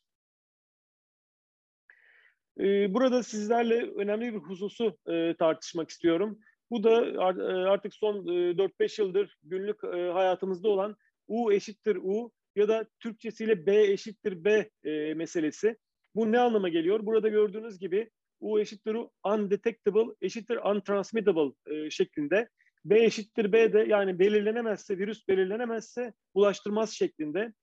[2.59, 6.39] E, burada sizlerle önemli bir hususu e, tartışmak istiyorum.
[6.71, 7.21] Bu da
[7.69, 10.95] artık son e, 4-5 yıldır günlük e, hayatımızda olan
[11.27, 15.77] U eşittir U ya da Türkçesiyle B eşittir B e, meselesi.
[16.15, 17.05] Bu ne anlama geliyor?
[17.05, 22.49] Burada gördüğünüz gibi U eşittir U undetectable eşittir untransmittable e, şeklinde.
[22.85, 27.53] B eşittir B de yani belirlenemezse, virüs belirlenemezse bulaştırmaz şeklinde.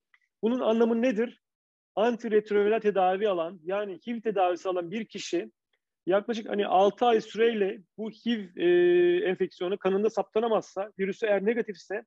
[0.43, 1.44] Bunun anlamı nedir?
[1.97, 5.51] Antiretroviral tedavi alan yani HIV tedavisi alan bir kişi
[6.07, 8.67] yaklaşık hani 6 ay süreyle bu HIV e,
[9.29, 12.05] enfeksiyonu kanında saptanamazsa, virüsü eğer negatifse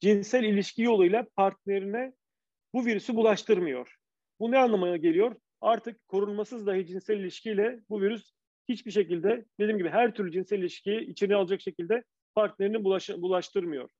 [0.00, 2.12] cinsel ilişki yoluyla partnerine
[2.74, 3.96] bu virüsü bulaştırmıyor.
[4.40, 5.36] Bu ne anlamına geliyor?
[5.60, 8.32] Artık korunmasız dahi cinsel ilişkiyle bu virüs
[8.68, 13.90] hiçbir şekilde dediğim gibi her türlü cinsel ilişkiyi içine alacak şekilde partnerini bulaş, bulaştırmıyor.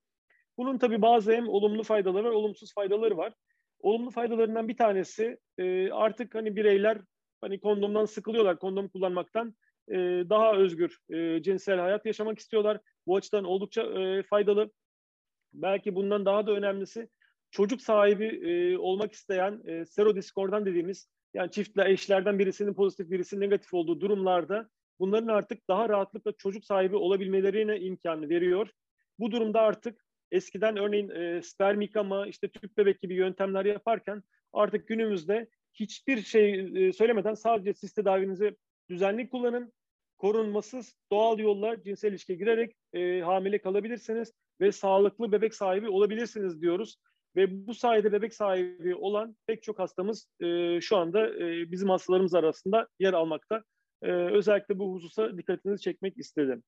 [0.59, 3.33] Bunun tabi bazı hem olumlu faydaları var, olumsuz faydaları var.
[3.81, 6.99] Olumlu faydalarından bir tanesi e, artık hani bireyler
[7.40, 9.55] hani kondomdan sıkılıyorlar, kondom kullanmaktan
[9.88, 9.95] e,
[10.31, 12.81] daha özgür e, cinsel hayat yaşamak istiyorlar.
[13.07, 14.71] Bu açıdan oldukça e, faydalı.
[15.53, 17.09] Belki bundan daha da önemlisi
[17.51, 23.75] çocuk sahibi e, olmak isteyen e, serodiskordan dediğimiz yani çiftle eşlerden birisinin pozitif birisinin negatif
[23.75, 28.69] olduğu durumlarda bunların artık daha rahatlıkla çocuk sahibi olabilmelerine imkanı veriyor.
[29.19, 34.88] Bu durumda artık eskiden örneğin e, sperm yıkama, işte tüp bebek gibi yöntemler yaparken artık
[34.88, 38.57] günümüzde hiçbir şey e, söylemeden sadece siz tedavinizi
[38.90, 39.73] düzenli kullanın,
[40.19, 46.97] korunmasız doğal yolla cinsel ilişkiye girerek e, hamile kalabilirsiniz ve sağlıklı bebek sahibi olabilirsiniz diyoruz.
[47.37, 52.35] Ve bu sayede bebek sahibi olan pek çok hastamız e, şu anda e, bizim hastalarımız
[52.35, 53.62] arasında yer almakta.
[54.03, 56.62] E, özellikle bu hususa dikkatinizi çekmek istedim.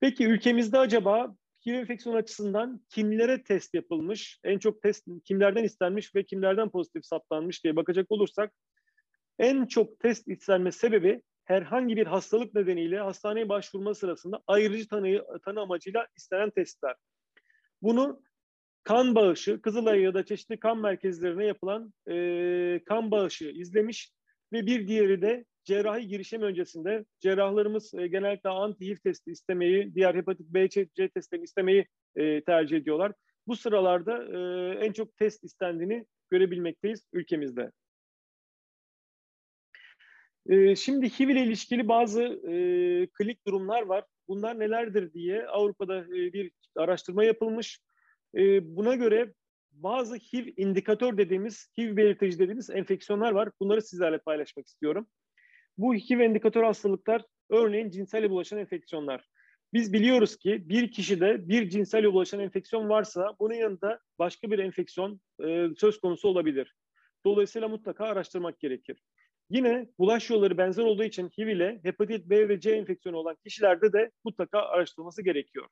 [0.00, 1.36] Peki ülkemizde acaba
[1.66, 7.64] HIV enfeksiyon açısından kimlere test yapılmış, en çok test kimlerden istenmiş ve kimlerden pozitif saptanmış
[7.64, 8.52] diye bakacak olursak
[9.38, 15.60] en çok test istenme sebebi herhangi bir hastalık nedeniyle hastaneye başvurma sırasında ayrıcı tanı, tanı
[15.60, 16.96] amacıyla istenen testler.
[17.82, 18.22] Bunu
[18.84, 24.12] kan bağışı, Kızılay ya da çeşitli kan merkezlerine yapılan e, kan bağışı izlemiş
[24.52, 30.46] ve bir diğeri de cerrahi girişim öncesinde cerrahlarımız e, genellikle anti-HIV testi istemeyi, diğer hepatit
[30.48, 33.12] B, C, C testlerini istemeyi e, tercih ediyorlar.
[33.46, 34.38] bu sıralarda e,
[34.86, 37.70] en çok test istendiğini görebilmekteyiz ülkemizde.
[40.46, 42.54] E, şimdi HIV ile ilişkili bazı e,
[43.06, 44.04] klik durumlar var.
[44.28, 47.80] Bunlar nelerdir diye Avrupa'da e, bir araştırma yapılmış.
[48.36, 49.34] E, buna göre
[49.72, 53.48] bazı HIV indikatör dediğimiz, HIV belirtici dediğimiz enfeksiyonlar var.
[53.60, 55.06] Bunları sizlerle paylaşmak istiyorum.
[55.80, 59.28] Bu HIV indikatör hastalıklar örneğin cinsel bulaşan enfeksiyonlar.
[59.72, 65.20] Biz biliyoruz ki bir kişide bir cinsel bulaşan enfeksiyon varsa bunun yanında başka bir enfeksiyon
[65.44, 66.74] e, söz konusu olabilir.
[67.24, 69.02] Dolayısıyla mutlaka araştırmak gerekir.
[69.50, 73.92] Yine bulaş yolları benzer olduğu için HIV ile hepatit B ve C enfeksiyonu olan kişilerde
[73.92, 75.66] de mutlaka araştırılması gerekiyor.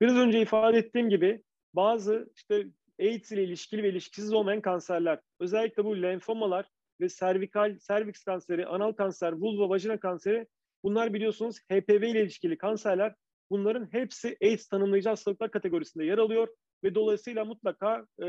[0.00, 1.42] Biraz önce ifade ettiğim gibi
[1.74, 2.66] bazı işte
[3.00, 6.66] AIDS ile ilişkili ve ilişkisiz olmayan kanserler, özellikle bu lenfomalar
[7.00, 10.46] ve servikal, serviks kanseri, anal kanser, vulva, vajina kanseri
[10.82, 13.14] bunlar biliyorsunuz HPV ile ilişkili kanserler.
[13.50, 16.48] Bunların hepsi AIDS tanımlayıcı hastalıklar kategorisinde yer alıyor
[16.84, 18.26] ve dolayısıyla mutlaka e,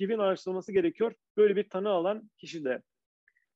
[0.00, 2.82] HIV'in araştırılması gerekiyor böyle bir tanı alan kişide.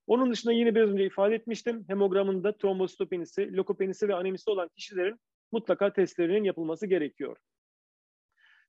[0.07, 1.85] Onun dışında yine biraz önce ifade etmiştim.
[1.88, 5.20] Hemogramında trombositopenisi, lokopenisi ve anemisi olan kişilerin
[5.53, 7.37] mutlaka testlerinin yapılması gerekiyor.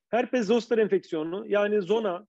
[0.10, 2.28] Herpes zoster enfeksiyonu yani zona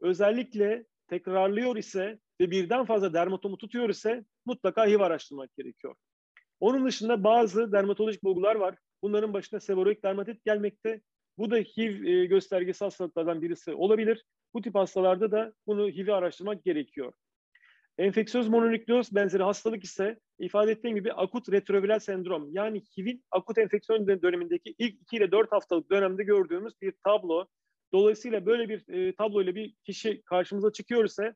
[0.00, 5.94] özellikle tekrarlıyor ise ve birden fazla dermatomu tutuyor ise mutlaka HIV araştırmak gerekiyor.
[6.60, 8.74] Onun dışında bazı dermatolojik bulgular var.
[9.02, 11.00] Bunların başına sevoroik dermatit gelmekte.
[11.38, 14.24] Bu da HIV e, göstergesi hastalıklardan birisi olabilir.
[14.54, 17.12] Bu tip hastalarda da bunu HIV'i araştırmak gerekiyor.
[17.98, 24.06] Enfeksiyöz mononükleoz benzeri hastalık ise ifade ettiğim gibi akut retroviral sendrom yani HIV'in akut enfeksiyon
[24.06, 27.46] dönemindeki ilk 2 ile 4 haftalık dönemde gördüğümüz bir tablo.
[27.92, 31.34] Dolayısıyla böyle bir e, tablo ile bir kişi karşımıza çıkıyor ise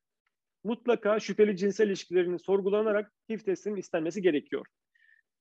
[0.64, 4.66] mutlaka şüpheli cinsel ilişkilerinin sorgulanarak HIV testinin istenmesi gerekiyor.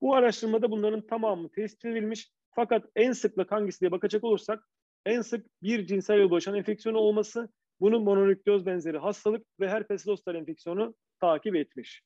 [0.01, 4.67] Bu araştırmada bunların tamamı tespit edilmiş fakat en sıklık hangisi diye bakacak olursak
[5.05, 10.35] en sık bir cinsel yol bulaşan enfeksiyonu olması bunun mononükleoz benzeri hastalık ve herpes zoster
[10.35, 12.03] enfeksiyonu takip etmiş.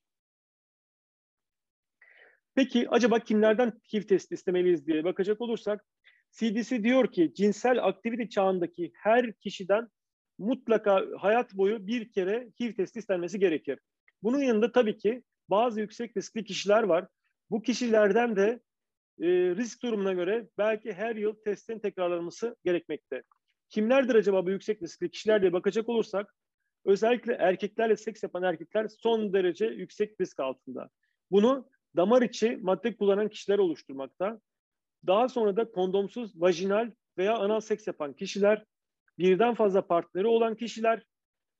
[2.55, 5.85] Peki acaba kimlerden HIV testi istemeliyiz diye bakacak olursak
[6.31, 9.87] CDC diyor ki cinsel aktivite çağındaki her kişiden
[10.37, 13.79] mutlaka hayat boyu bir kere HIV testi istenmesi gerekir.
[14.23, 17.07] Bunun yanında tabii ki bazı yüksek riskli kişiler var.
[17.49, 18.59] Bu kişilerden de
[19.19, 23.23] e, risk durumuna göre belki her yıl testin tekrarlanması gerekmekte.
[23.69, 26.35] Kimlerdir acaba bu yüksek riskli kişiler diye bakacak olursak
[26.85, 30.89] özellikle erkeklerle seks yapan erkekler son derece yüksek risk altında.
[31.31, 34.39] Bunu damar içi madde kullanan kişiler oluşturmakta.
[35.07, 38.65] Daha sonra da kondomsuz vajinal veya anal seks yapan kişiler,
[39.19, 41.03] birden fazla partneri olan kişiler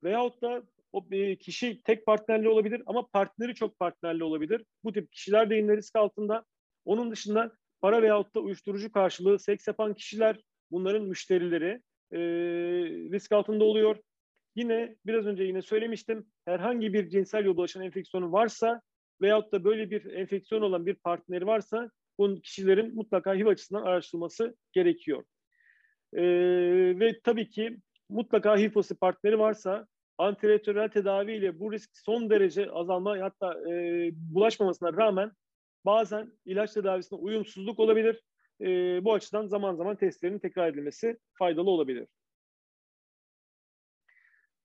[0.04, 1.06] veyahut da o
[1.39, 4.65] kişi tek partnerli olabilir ama partneri çok partnerli olabilir.
[4.84, 6.46] Bu tip kişiler de yine risk altında.
[6.86, 10.41] Onun dışında para veyahut da uyuşturucu karşılığı seks yapan kişiler,
[10.72, 12.20] bunların müşterileri e,
[13.12, 13.98] risk altında oluyor.
[14.56, 16.28] Yine biraz önce yine söylemiştim.
[16.46, 18.82] Herhangi bir cinsel yol bulaşan enfeksiyonu varsa
[19.22, 24.56] veyahut da böyle bir enfeksiyon olan bir partneri varsa bu kişilerin mutlaka HIV açısından araştırılması
[24.74, 25.24] gerekiyor.
[26.15, 27.78] Ee, ve tabii ki
[28.10, 35.32] mutlaka pozitif partneri varsa antiretroviral tedaviyle bu risk son derece azalma hatta e, bulaşmamasına rağmen
[35.86, 38.23] bazen ilaç tedavisine uyumsuzluk olabilir.
[38.62, 38.65] E,
[39.06, 42.08] bu açıdan zaman zaman testlerin tekrar edilmesi faydalı olabilir.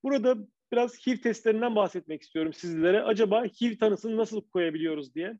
[0.03, 0.37] Burada
[0.71, 3.01] biraz HIV testlerinden bahsetmek istiyorum sizlere.
[3.01, 5.39] Acaba HIV tanısını nasıl koyabiliyoruz diye.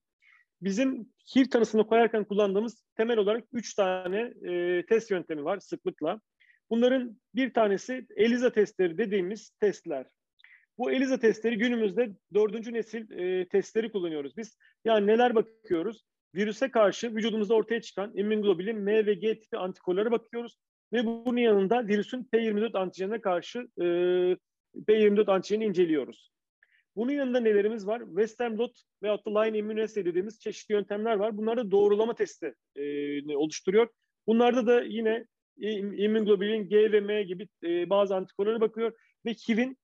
[0.61, 6.21] Bizim HIV tanısını koyarken kullandığımız temel olarak üç tane e, test yöntemi var sıklıkla.
[6.69, 10.05] Bunların bir tanesi ELISA testleri dediğimiz testler.
[10.77, 14.57] Bu ELISA testleri günümüzde dördüncü nesil e, testleri kullanıyoruz biz.
[14.85, 16.05] Yani neler bakıyoruz?
[16.35, 20.57] Virüse karşı vücudumuzda ortaya çıkan immunoglobulin M ve G tipi antikorlara bakıyoruz.
[20.93, 23.85] Ve bunun yanında virüsün P24 antijenine karşı e,
[24.75, 26.31] P24 antijenini inceliyoruz.
[26.95, 28.01] Bunun yanında nelerimiz var?
[28.05, 31.37] Western blot veyahut da line immunoassay dediğimiz çeşitli yöntemler var.
[31.37, 33.87] Bunlar da doğrulama testi e, oluşturuyor.
[34.27, 35.25] Bunlarda da yine
[35.57, 38.93] immunoglobulin G ve M gibi e, bazı antikorlara bakıyor
[39.25, 39.77] ve HIV'in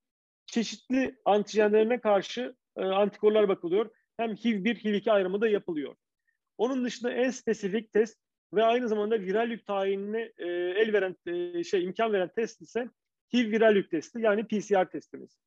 [0.46, 3.90] çeşitli antijenlerine karşı e, antikorlar bakılıyor.
[4.18, 5.96] Hem HIV1, HIV2 ayrımı da yapılıyor.
[6.58, 8.18] Onun dışında en spesifik test
[8.54, 12.90] ve aynı zamanda viral yük tayinine e, el veren e, şey imkan veren test ise
[13.34, 15.38] HIV viral yük testi yani PCR testimiz.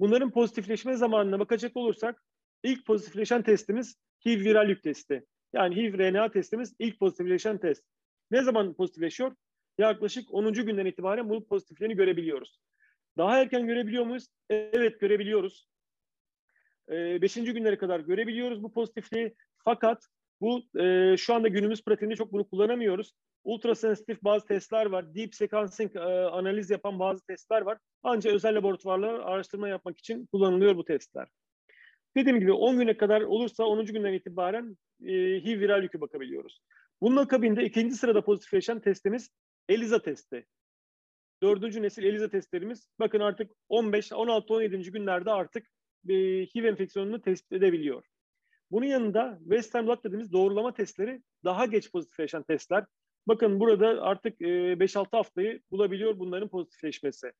[0.00, 2.22] Bunların pozitifleşme zamanına bakacak olursak
[2.62, 5.26] ilk pozitifleşen testimiz HIV viral yük testi.
[5.52, 7.84] Yani HIV RNA testimiz ilk pozitifleşen test.
[8.30, 9.34] Ne zaman pozitifleşiyor?
[9.78, 10.52] Yaklaşık 10.
[10.52, 12.58] günden itibaren bu pozitiflerini görebiliyoruz.
[13.18, 14.28] Daha erken görebiliyor muyuz?
[14.50, 15.68] Evet görebiliyoruz.
[16.88, 17.36] 5.
[17.36, 19.34] Ee, günlere kadar görebiliyoruz bu pozitifliği.
[19.64, 20.06] Fakat
[20.40, 23.12] bu e, şu anda günümüz pratiğinde çok bunu kullanamıyoruz.
[23.46, 25.14] Ultrasensitif bazı testler var.
[25.14, 27.78] Deep sequencing e, analiz yapan bazı testler var.
[28.02, 31.28] Ancak özel laboratuvarlar araştırma yapmak için kullanılıyor bu testler.
[32.16, 33.84] Dediğim gibi 10 güne kadar olursa 10.
[33.84, 35.12] günden itibaren e,
[35.44, 36.60] HIV viral yükü bakabiliyoruz.
[37.00, 39.30] Bunun akabinde ikinci sırada pozitifleşen testimiz
[39.68, 40.46] ELISA testi.
[41.42, 44.90] Dördüncü nesil ELISA testlerimiz bakın artık 15, 16, 17.
[44.90, 45.66] günlerde artık
[46.08, 46.14] e,
[46.46, 48.04] HIV enfeksiyonunu tespit edebiliyor.
[48.70, 52.84] Bunun yanında Western blot dediğimiz doğrulama testleri daha geç pozitifleşen testler.
[53.28, 57.32] Bakın burada artık 5-6 haftayı bulabiliyor bunların pozitifleşmesi.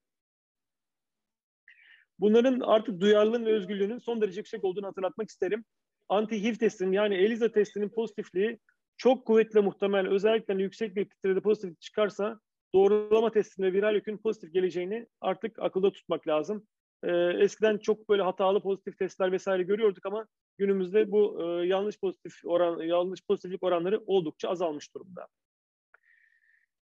[2.18, 5.64] Bunların artık duyarlılığın ve özgürlüğünün son derece yüksek olduğunu hatırlatmak isterim.
[6.08, 8.58] Anti-HIV testinin yani ELISA testinin pozitifliği
[8.96, 12.40] çok kuvvetli muhtemel özellikle hani yüksek bir titrede pozitif çıkarsa
[12.74, 16.66] doğrulama testinde viral yükün pozitif geleceğini artık akılda tutmak lazım.
[17.04, 20.26] Ee, eskiden çok böyle hatalı pozitif testler vesaire görüyorduk ama
[20.58, 25.28] günümüzde bu e, yanlış pozitif oran yanlış pozitiflik oranları oldukça azalmış durumda.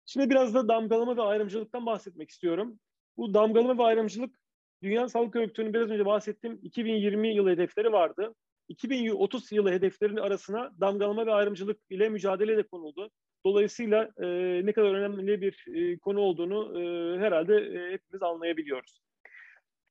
[0.09, 2.79] Şimdi biraz da damgalama ve ayrımcılıktan bahsetmek istiyorum.
[3.17, 4.39] Bu damgalama ve ayrımcılık
[4.83, 8.35] Dünya Sağlık Örgütü'nün biraz önce bahsettiğim 2020 yılı hedefleri vardı.
[8.69, 13.11] 2030 yılı hedeflerinin arasına damgalama ve ayrımcılık ile mücadele de konuldu.
[13.47, 14.27] Dolayısıyla e,
[14.67, 19.01] ne kadar önemli bir e, konu olduğunu e, herhalde e, hepimiz anlayabiliyoruz.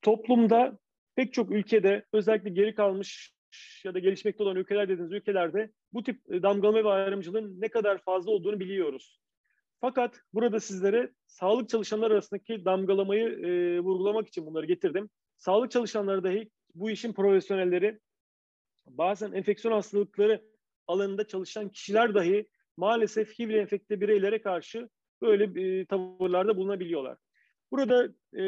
[0.01, 0.77] Toplumda
[1.15, 3.33] pek çok ülkede özellikle geri kalmış
[3.83, 7.97] ya da gelişmekte olan ülkeler dediğiniz ülkelerde bu tip e, damgalama ve ayrımcılığın ne kadar
[7.97, 9.19] fazla olduğunu biliyoruz.
[9.81, 15.09] Fakat burada sizlere sağlık çalışanlar arasındaki damgalamayı e, vurgulamak için bunları getirdim.
[15.37, 17.99] Sağlık çalışanları dahi bu işin profesyonelleri,
[18.85, 20.43] bazen enfeksiyon hastalıkları
[20.87, 24.89] alanında çalışan kişiler dahi maalesef HIV enfekte bireylere karşı
[25.21, 27.17] böyle e, tavırlarda bulunabiliyorlar.
[27.71, 28.43] Burada e,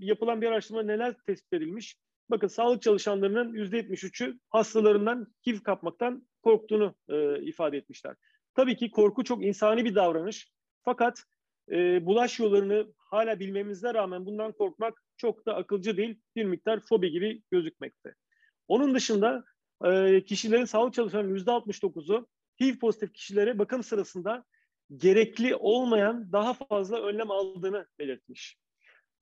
[0.00, 1.96] yapılan bir araştırma neler tespit edilmiş?
[2.30, 8.16] Bakın sağlık çalışanlarının %73'ü hastalarından HIV kapmaktan korktuğunu e, ifade etmişler.
[8.54, 10.53] Tabii ki korku çok insani bir davranış.
[10.84, 11.24] Fakat
[11.70, 16.20] e, bulaş yollarını hala bilmemize rağmen bundan korkmak çok da akılcı değil.
[16.36, 18.14] Bir miktar fobi gibi gözükmekte.
[18.68, 19.44] Onun dışında
[19.84, 22.26] e, kişilerin sağlık çalışanlarının %69'u
[22.60, 24.44] HIV pozitif kişilere bakım sırasında
[24.96, 28.58] gerekli olmayan daha fazla önlem aldığını belirtmiş.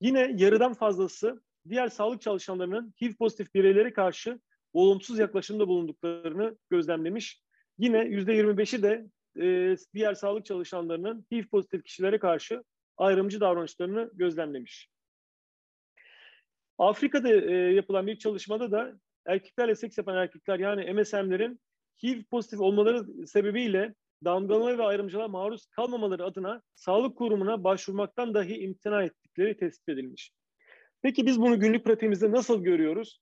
[0.01, 4.39] Yine yarıdan fazlası diğer sağlık çalışanlarının HIV pozitif bireylere karşı
[4.73, 7.41] olumsuz yaklaşımda bulunduklarını gözlemlemiş.
[7.77, 9.05] Yine %25'i de
[9.41, 12.63] e, diğer sağlık çalışanlarının HIV pozitif kişilere karşı
[12.97, 14.89] ayrımcı davranışlarını gözlemlemiş.
[16.77, 18.93] Afrika'da e, yapılan bir çalışmada da
[19.25, 21.59] erkeklerle seks yapan erkekler yani MSM'lerin
[22.03, 29.03] HIV pozitif olmaları sebebiyle damgalama ve ayrımcılığa maruz kalmamaları adına sağlık kurumuna başvurmaktan dahi imtina
[29.03, 30.31] ettikleri tespit edilmiş.
[31.01, 33.21] Peki biz bunu günlük pratiğimizde nasıl görüyoruz?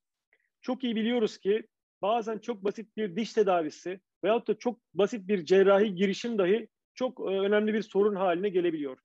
[0.62, 1.68] Çok iyi biliyoruz ki
[2.02, 7.20] bazen çok basit bir diş tedavisi veyahut da çok basit bir cerrahi girişim dahi çok
[7.20, 8.98] e, önemli bir sorun haline gelebiliyor.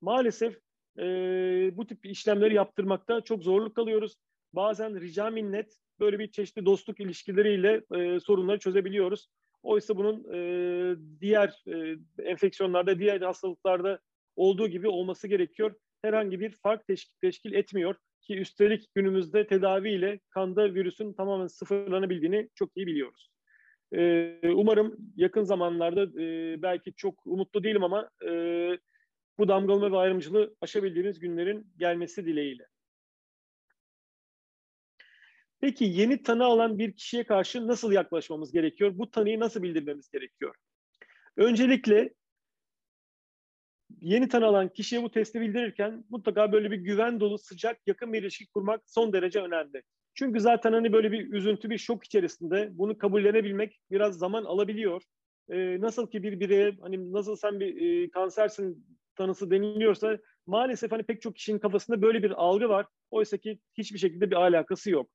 [0.00, 0.58] Maalesef
[0.98, 1.04] e,
[1.76, 4.16] bu tip işlemleri yaptırmakta çok zorluk alıyoruz.
[4.52, 9.28] Bazen rica minnet böyle bir çeşitli dostluk ilişkileriyle e, sorunları çözebiliyoruz.
[9.62, 10.40] Oysa bunun e,
[11.20, 14.00] diğer e, enfeksiyonlarda, diğer hastalıklarda
[14.36, 15.74] olduğu gibi olması gerekiyor.
[16.02, 22.70] Herhangi bir fark teşkil, teşkil etmiyor ki üstelik günümüzde tedaviyle kanda virüsün tamamen sıfırlanabildiğini çok
[22.76, 23.31] iyi biliyoruz.
[23.94, 28.30] Ee, umarım yakın zamanlarda e, belki çok umutlu değilim ama e,
[29.38, 32.66] bu damgalama ve ayrımcılığı aşabildiğimiz günlerin gelmesi dileğiyle.
[35.60, 38.98] Peki yeni tanı alan bir kişiye karşı nasıl yaklaşmamız gerekiyor?
[38.98, 40.54] Bu tanıyı nasıl bildirmemiz gerekiyor?
[41.36, 42.14] Öncelikle
[44.00, 48.22] yeni tanı alan kişiye bu testi bildirirken mutlaka böyle bir güven dolu, sıcak, yakın bir
[48.22, 49.82] ilişki kurmak son derece önemli.
[50.14, 55.02] Çünkü zaten hani böyle bir üzüntü, bir şok içerisinde bunu kabullenebilmek biraz zaman alabiliyor.
[55.48, 61.02] Ee, nasıl ki bir bireye hani nasıl sen bir e, kansersin tanısı deniliyorsa maalesef hani
[61.02, 62.86] pek çok kişinin kafasında böyle bir algı var.
[63.10, 65.10] Oysa ki hiçbir şekilde bir alakası yok.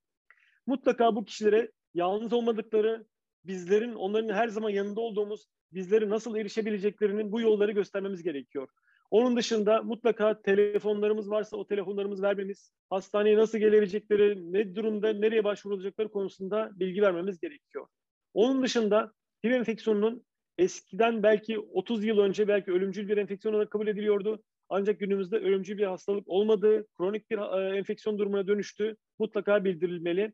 [0.66, 3.06] Mutlaka bu kişilere yalnız olmadıkları,
[3.46, 8.70] bizlerin onların her zaman yanında olduğumuz, bizleri nasıl erişebileceklerinin bu yolları göstermemiz gerekiyor.
[9.12, 16.12] Onun dışında mutlaka telefonlarımız varsa o telefonlarımızı vermemiz, hastaneye nasıl gelebilecekleri, ne durumda, nereye başvurulacakları
[16.12, 17.88] konusunda bilgi vermemiz gerekiyor.
[18.34, 20.26] Onun dışında HIV enfeksiyonunun
[20.58, 24.44] eskiden belki 30 yıl önce belki ölümcül bir enfeksiyon olarak kabul ediliyordu.
[24.70, 28.98] Ancak günümüzde ölümcül bir hastalık olmadığı, kronik bir e, enfeksiyon durumuna dönüştü.
[29.20, 30.34] Mutlaka bildirilmeli.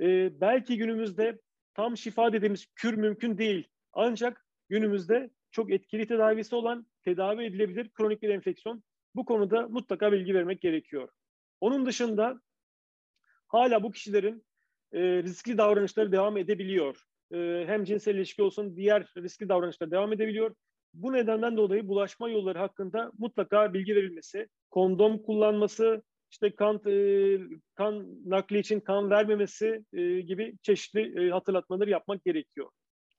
[0.00, 1.40] Ee, belki günümüzde
[1.74, 3.68] tam şifa dediğimiz kür mümkün değil.
[3.92, 8.82] Ancak günümüzde çok etkili tedavisi olan tedavi edilebilir kronik bir enfeksiyon.
[9.14, 11.08] Bu konuda mutlaka bilgi vermek gerekiyor.
[11.60, 12.40] Onun dışında
[13.48, 14.44] hala bu kişilerin
[14.92, 17.02] e, riskli davranışları devam edebiliyor.
[17.34, 20.54] E, hem cinsel ilişki olsun diğer riskli davranışlar devam edebiliyor.
[20.94, 26.94] bu nedenden dolayı bulaşma yolları hakkında mutlaka bilgi verilmesi, kondom kullanması, işte kan e,
[27.74, 32.70] kan nakli için kan vermemesi e, gibi çeşitli e, hatırlatmaları yapmak gerekiyor.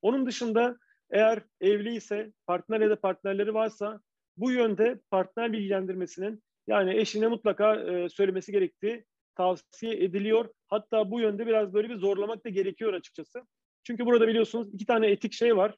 [0.01, 0.77] Onun dışında
[1.13, 4.01] eğer evli ise partner ya da partnerleri varsa
[4.37, 9.05] bu yönde partner bilgilendirmesinin yani eşine mutlaka e, söylemesi gerektiği
[9.35, 10.49] tavsiye ediliyor.
[10.67, 13.41] Hatta bu yönde biraz böyle bir zorlamak da gerekiyor açıkçası.
[13.83, 15.75] Çünkü burada biliyorsunuz iki tane etik şey var.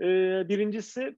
[0.00, 0.06] E,
[0.48, 1.16] birincisi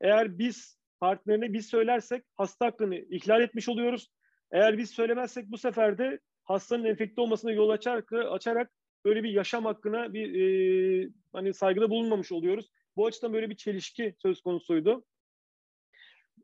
[0.00, 4.08] eğer biz partnerine biz söylersek hasta hakkını ihlal etmiş oluyoruz.
[4.52, 8.70] Eğer biz söylemezsek bu sefer de hastanın enfekte olmasına yol açar, açarak
[9.04, 12.70] böyle bir yaşam hakkına bir e, hani saygıda bulunmamış oluyoruz.
[12.98, 15.04] Bu açıdan böyle bir çelişki söz konusuydu.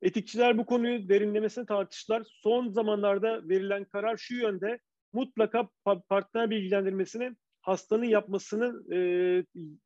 [0.03, 2.23] Etikçiler bu konuyu derinlemesine tartıştılar.
[2.27, 4.79] Son zamanlarda verilen karar şu yönde
[5.13, 5.69] mutlaka
[6.09, 8.99] partner bilgilendirmesini hastanın yapmasını e,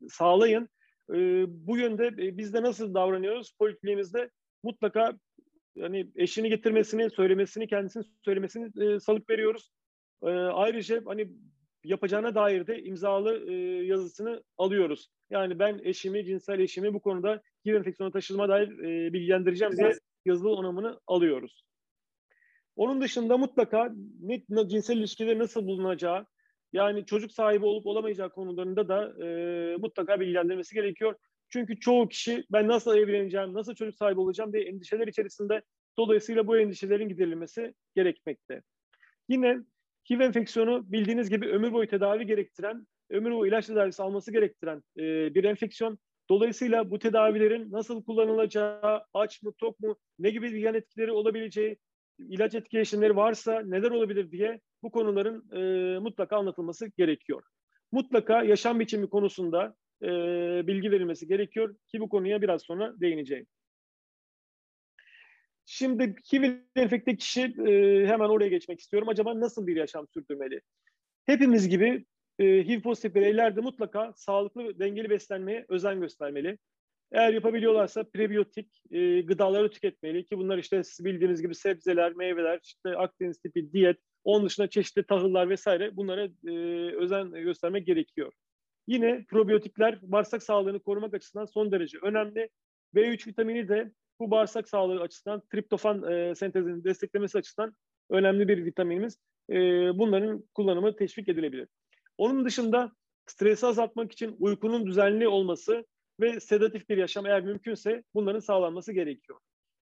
[0.08, 0.68] sağlayın.
[1.14, 3.52] E, bu yönde e, biz de nasıl davranıyoruz?
[3.58, 4.30] Polikliniğimizde
[4.62, 5.18] mutlaka
[5.80, 9.72] hani eşini getirmesini, söylemesini, kendisini söylemesini e, salık veriyoruz.
[10.22, 11.32] E, ayrıca hani
[11.88, 13.54] yapacağına dair de imzalı e,
[13.86, 15.08] yazısını alıyoruz.
[15.30, 19.92] Yani ben eşimi, cinsel eşimi bu konuda HIV enfeksiyonu taşıdığıma dair e, bilgilendireceğim diye
[20.24, 21.62] yazılı onamını alıyoruz.
[22.76, 26.26] Onun dışında mutlaka ne, ne, cinsel ilişkileri nasıl bulunacağı,
[26.72, 31.14] yani çocuk sahibi olup olamayacağı konularında da e, mutlaka bilgilendirmesi gerekiyor.
[31.48, 35.62] Çünkü çoğu kişi ben nasıl evleneceğim, nasıl çocuk sahibi olacağım diye endişeler içerisinde.
[35.98, 38.62] Dolayısıyla bu endişelerin giderilmesi gerekmekte.
[39.28, 39.58] Yine
[40.10, 45.34] HIV enfeksiyonu bildiğiniz gibi ömür boyu tedavi gerektiren, ömür boyu ilaç tedavisi alması gerektiren e,
[45.34, 45.98] bir enfeksiyon.
[46.30, 51.78] Dolayısıyla bu tedavilerin nasıl kullanılacağı, aç mı, tok mu, ne gibi yan etkileri olabileceği,
[52.18, 57.42] ilaç etkileşimleri varsa neler olabilir diye bu konuların e, mutlaka anlatılması gerekiyor.
[57.92, 60.06] Mutlaka yaşam biçimi konusunda e,
[60.66, 63.46] bilgi verilmesi gerekiyor ki bu konuya biraz sonra değineceğim.
[65.70, 66.14] Şimdi
[66.76, 69.08] enfekte kişi e, hemen oraya geçmek istiyorum.
[69.08, 70.60] Acaba nasıl bir yaşam sürdürmeli?
[71.26, 72.04] Hepimiz gibi
[72.38, 76.58] e, HIV pozitif bireyler de mutlaka sağlıklı, dengeli beslenmeye özen göstermeli.
[77.12, 83.38] Eğer yapabiliyorlarsa prebiyotik e, gıdaları tüketmeli ki bunlar işte bildiğiniz gibi sebzeler, meyveler, işte Akdeniz
[83.38, 86.50] tipi diyet, onun dışında çeşitli tahıllar vesaire bunlara e,
[86.96, 88.32] özen göstermek gerekiyor.
[88.86, 92.48] Yine probiyotikler bağırsak sağlığını korumak açısından son derece önemli.
[92.94, 97.74] B3 vitamini de bu bağırsak sağlığı açısından triptofan e, sentezini desteklemesi açısından
[98.10, 99.18] önemli bir vitaminimiz.
[99.50, 99.54] E,
[99.98, 101.68] bunların kullanımı teşvik edilebilir.
[102.18, 102.92] Onun dışında
[103.26, 105.86] stresi azaltmak için uykunun düzenli olması
[106.20, 109.38] ve sedatif bir yaşam eğer mümkünse bunların sağlanması gerekiyor.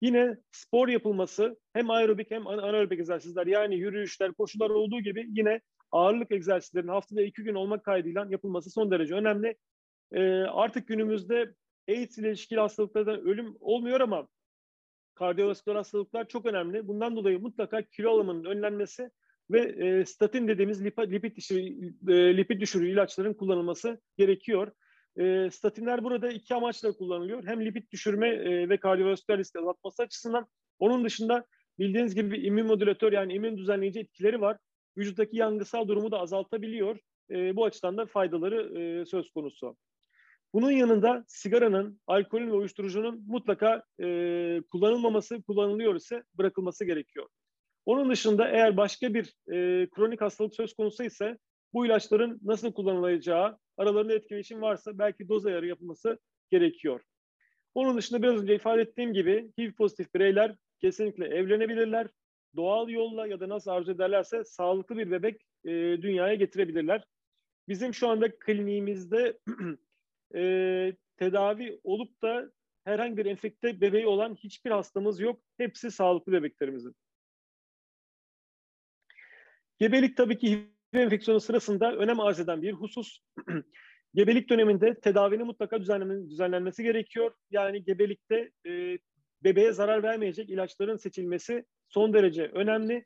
[0.01, 5.61] Yine spor yapılması hem aerobik hem anaerobik egzersizler yani yürüyüşler, koşular olduğu gibi yine
[5.93, 9.57] ağırlık egzersizlerinin haftada iki gün olmak kaydıyla yapılması son derece önemli.
[10.13, 11.55] E, artık günümüzde
[11.89, 14.29] AIDS ile ilişkili hastalıklardan ölüm olmuyor ama
[15.15, 16.89] kardiyovasküler hastalıklar çok önemli.
[16.89, 19.11] Bundan dolayı mutlaka kilo alımının önlenmesi
[19.51, 24.73] ve e, statin dediğimiz lipid, lipid, düşürü, e, lipid düşürücü ilaçların kullanılması gerekiyor.
[25.17, 27.47] E, statinler burada iki amaçla kullanılıyor.
[27.47, 30.47] Hem lipid düşürme e, ve kardiyovasküler riski azaltması açısından.
[30.79, 31.47] Onun dışında
[31.79, 34.57] bildiğiniz gibi immün modülatör yani immün düzenleyici etkileri var.
[34.97, 36.99] Vücuttaki yangısal durumu da azaltabiliyor.
[37.31, 39.77] E, bu açıdan da faydaları e, söz konusu.
[40.55, 47.29] Bunun yanında sigaranın, alkolün ve uyuşturucunun mutlaka e, kullanılmaması, kullanılıyor ise bırakılması gerekiyor.
[47.87, 51.39] Onun dışında eğer başka bir e, kronik hastalık söz konusu ise
[51.73, 56.19] bu ilaçların nasıl kullanılacağı, aralarında etkileşim varsa belki doz ayarı yapılması
[56.51, 57.01] gerekiyor.
[57.75, 62.07] Onun dışında biraz önce ifade ettiğim gibi HIV pozitif bireyler kesinlikle evlenebilirler.
[62.57, 65.71] Doğal yolla ya da nasıl arzu ederlerse sağlıklı bir bebek e,
[66.03, 67.05] dünyaya getirebilirler.
[67.69, 69.39] Bizim şu anda kliniğimizde
[70.35, 70.43] e,
[71.17, 72.51] tedavi olup da
[72.85, 75.41] herhangi bir enfekte bebeği olan hiçbir hastamız yok.
[75.57, 76.95] Hepsi sağlıklı bebeklerimizin.
[79.79, 83.19] Gebelik tabii ki HIV enfeksiyonu sırasında önem arz eden bir husus.
[84.15, 87.33] Gebelik döneminde tedavinin mutlaka düzenlenmesi gerekiyor.
[87.51, 88.99] Yani gebelikte e,
[89.45, 93.05] bebeğe zarar vermeyecek ilaçların seçilmesi son derece önemli.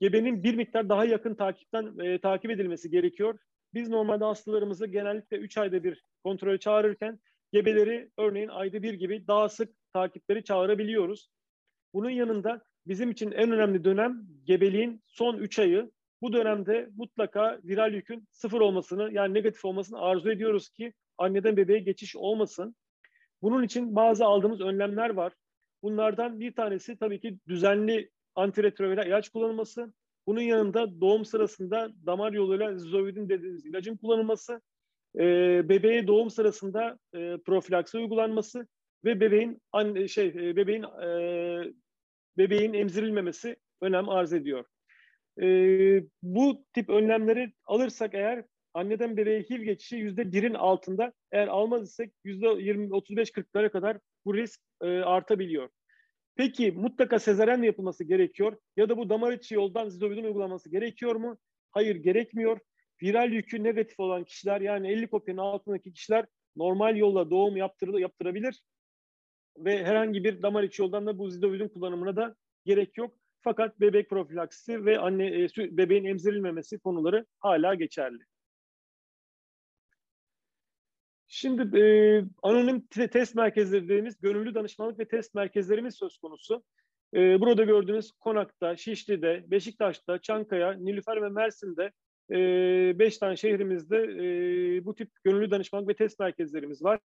[0.00, 3.38] Gebenin bir miktar daha yakın takipten e, takip edilmesi gerekiyor.
[3.74, 7.20] Biz normalde hastalarımızı genellikle 3 ayda bir kontrole çağırırken
[7.52, 11.30] gebeleri örneğin ayda bir gibi daha sık takipleri çağırabiliyoruz.
[11.94, 15.90] Bunun yanında bizim için en önemli dönem gebeliğin son 3 ayı.
[16.22, 21.78] Bu dönemde mutlaka viral yükün sıfır olmasını yani negatif olmasını arzu ediyoruz ki anneden bebeğe
[21.78, 22.76] geçiş olmasın.
[23.42, 25.32] Bunun için bazı aldığımız önlemler var.
[25.82, 29.92] Bunlardan bir tanesi tabii ki düzenli antiretroviral ilaç kullanılması.
[30.26, 34.60] Bunun yanında doğum sırasında damar yoluyla zovidin dediğimiz ilacın kullanılması,
[35.18, 35.22] e,
[35.68, 38.66] bebeğe doğum sırasında e, profilaksi uygulanması
[39.04, 41.72] ve bebeğin anne şey e, bebeğin e,
[42.38, 44.64] bebeğin emzirilmemesi önem arz ediyor.
[45.42, 45.46] E,
[46.22, 48.44] bu tip önlemleri alırsak eğer
[48.74, 54.60] anneden bebeğe HIV geçişi yüzde birin altında eğer almaz isek yüzde 20-35-40'lara kadar bu risk
[54.82, 55.68] e, artabiliyor.
[56.40, 61.14] Peki mutlaka sezaryen mi yapılması gerekiyor ya da bu damar içi yoldan zidovudin uygulaması gerekiyor
[61.14, 61.38] mu?
[61.70, 62.58] Hayır gerekmiyor.
[63.02, 66.26] Viral yükü negatif olan kişiler yani 50 kopyanın altındaki kişiler
[66.56, 68.62] normal yolla doğum yaptırır, yaptırabilir
[69.56, 73.14] ve herhangi bir damar içi yoldan da bu zidovudin kullanımına da gerek yok.
[73.42, 78.29] Fakat bebek profilaksisi ve anne e, bebeğin emzirilmemesi konuları hala geçerli.
[81.32, 81.84] Şimdi e,
[82.42, 86.64] anonim test merkezleri dediğimiz gönüllü danışmanlık ve test merkezlerimiz söz konusu.
[87.14, 91.92] E, burada gördüğünüz Konak'ta, Şişli'de, Beşiktaş'ta, Çankaya, Nilüfer ve Mersin'de
[92.30, 92.38] e,
[92.98, 97.00] beş tane şehrimizde e, bu tip gönüllü danışmanlık ve test merkezlerimiz var.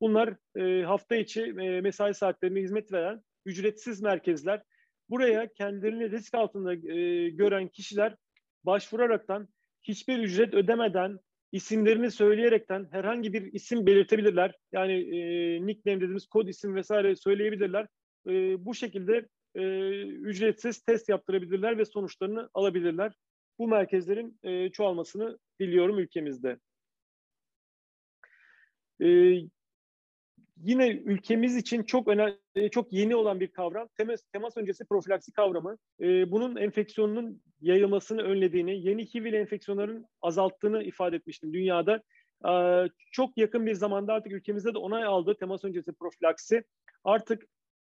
[0.00, 4.62] Bunlar e, hafta içi e, mesai saatlerinde hizmet veren ücretsiz merkezler.
[5.10, 8.16] Buraya kendilerini risk altında e, gören kişiler
[8.64, 9.48] başvuraraktan
[9.82, 11.18] hiçbir ücret ödemeden
[11.52, 14.54] isimlerini söyleyerekten herhangi bir isim belirtebilirler.
[14.72, 15.18] Yani e,
[15.66, 17.86] nickname dediğimiz kod isim vesaire söyleyebilirler.
[18.28, 19.62] E, bu şekilde e,
[20.02, 23.12] ücretsiz test yaptırabilirler ve sonuçlarını alabilirler.
[23.58, 26.58] Bu merkezlerin e, çoğalmasını diliyorum ülkemizde.
[29.02, 29.06] E,
[30.56, 35.78] yine ülkemiz için çok önemli, çok yeni olan bir kavram temas, temas öncesi profilaksi kavramı.
[36.00, 42.02] E, bunun enfeksiyonun yayılmasını önlediğini, yeni HIV ile enfeksiyonların azalttığını ifade etmiştim dünyada.
[42.48, 42.52] E,
[43.12, 46.64] çok yakın bir zamanda artık ülkemizde de onay aldı temas öncesi profilaksi.
[47.04, 47.42] Artık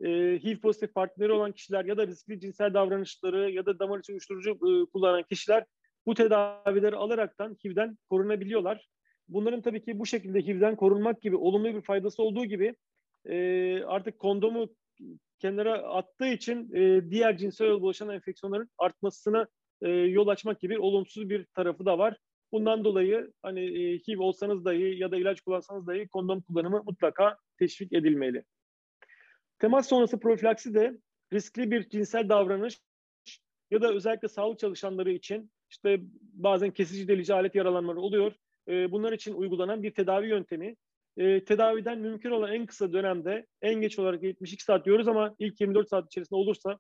[0.02, 0.10] e,
[0.44, 4.52] HIV pozitif partneri olan kişiler ya da riskli cinsel davranışları ya da damar içi uyuşturucu
[4.52, 5.66] e, kullanan kişiler
[6.06, 8.88] bu tedavileri alaraktan HIV'den korunabiliyorlar.
[9.34, 12.76] Bunların tabii ki bu şekilde HIV'den korunmak gibi olumlu bir faydası olduğu gibi
[13.26, 14.70] e, artık kondomu
[15.40, 19.48] kenara attığı için e, diğer cinsel yol bulaşan enfeksiyonların artmasına
[19.82, 22.18] e, yol açmak gibi olumsuz bir tarafı da var.
[22.52, 27.38] Bundan dolayı hani e, HIV olsanız dahi ya da ilaç kullansanız dahi kondom kullanımı mutlaka
[27.60, 28.44] teşvik edilmeli.
[29.60, 30.98] Temas sonrası profilaksi de
[31.34, 32.80] riskli bir cinsel davranış
[33.72, 36.00] ya da özellikle sağlık çalışanları için işte
[36.34, 38.34] bazen kesici delici alet yaralanmaları oluyor.
[38.68, 40.76] E, bunlar için uygulanan bir tedavi yöntemi.
[41.18, 45.62] E, tedaviden mümkün olan en kısa dönemde en geç olarak 72 saat diyoruz ama ilk
[45.62, 46.80] 24 saat içerisinde olursa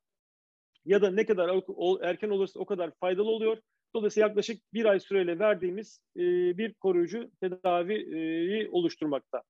[0.85, 1.61] ya da ne kadar
[2.01, 3.57] erken olursa o kadar faydalı oluyor.
[3.95, 6.21] Dolayısıyla yaklaşık bir ay süreyle verdiğimiz e,
[6.57, 9.43] bir koruyucu tedaviyi oluşturmakta.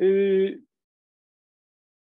[0.00, 0.06] E,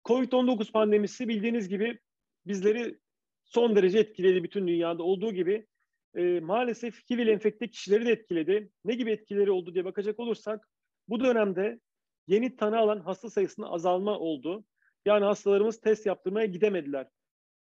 [0.05, 1.99] Covid-19 pandemisi bildiğiniz gibi
[2.45, 2.97] bizleri
[3.45, 5.67] son derece etkiledi bütün dünyada olduğu gibi
[6.15, 8.69] e, maalesef HIV ile enfekte kişileri de etkiledi.
[8.85, 10.69] Ne gibi etkileri oldu diye bakacak olursak
[11.07, 11.79] bu dönemde
[12.27, 14.65] yeni tanı alan hasta sayısında azalma oldu.
[15.05, 17.07] Yani hastalarımız test yaptırmaya gidemediler.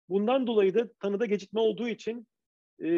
[0.10, 2.28] Bundan dolayı da tanıda gecikme olduğu için
[2.84, 2.90] e,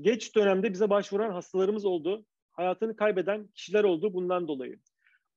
[0.00, 2.24] geç dönemde bize başvuran hastalarımız oldu.
[2.50, 4.78] Hayatını kaybeden kişiler oldu bundan dolayı.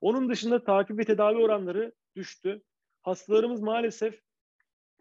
[0.01, 2.61] Onun dışında takip ve tedavi oranları düştü.
[3.01, 4.21] Hastalarımız maalesef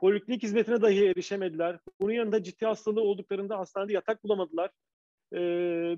[0.01, 1.79] Poliklinik hizmetine dahi erişemediler.
[2.01, 4.71] Bunun yanında ciddi hastalığı olduklarında hastanede yatak bulamadılar.
[5.35, 5.97] Ee,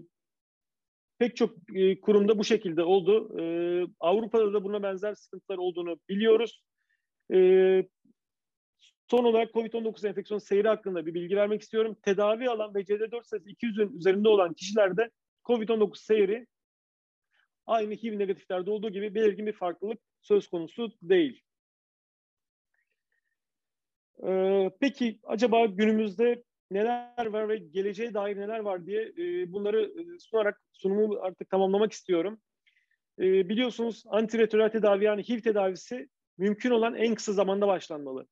[1.19, 3.41] pek çok e, kurumda bu şekilde oldu.
[3.41, 6.63] Ee, Avrupa'da da buna benzer sıkıntılar olduğunu biliyoruz.
[7.35, 7.85] Ee,
[9.11, 11.97] son olarak COVID-19 enfeksiyon seyri hakkında bir bilgi vermek istiyorum.
[12.03, 15.11] Tedavi alan ve CD4 sayısı 200'ün üzerinde olan kişilerde
[15.45, 16.47] COVID-19 seyri
[17.67, 21.43] aynı HIV negatiflerde olduğu gibi belirgin bir farklılık söz konusu değil.
[24.27, 30.19] Ee, peki acaba günümüzde neler var ve geleceğe dair neler var diye e, bunları e,
[30.19, 32.41] sunarak sunumu artık tamamlamak istiyorum.
[33.19, 36.09] E, biliyorsunuz antiretroviral tedavi yani HIV tedavisi
[36.39, 38.27] mümkün olan en kısa zamanda başlanmalı.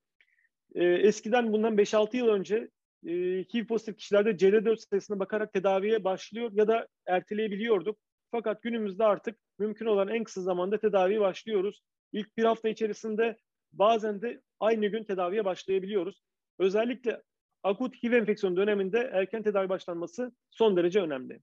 [0.75, 2.69] E, eskiden bundan 5-6 yıl önce
[3.07, 3.13] e,
[3.55, 7.99] HIV pozitif kişilerde CD4 sayısına bakarak tedaviye başlıyor ya da erteleyebiliyorduk.
[8.31, 11.83] Fakat günümüzde artık mümkün olan en kısa zamanda tedaviye başlıyoruz.
[12.13, 13.37] İlk bir hafta içerisinde
[13.73, 16.23] bazen de aynı gün tedaviye başlayabiliyoruz.
[16.59, 17.23] Özellikle
[17.63, 21.41] akut HIV enfeksiyon döneminde erken tedavi başlanması son derece önemli.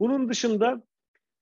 [0.00, 0.82] Bunun dışında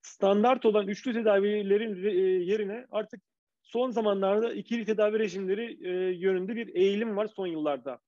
[0.01, 2.09] standart olan üçlü tedavilerin e,
[2.45, 3.21] yerine artık
[3.61, 7.99] son zamanlarda ikili tedavi rejimleri e, yönünde bir eğilim var son yıllarda.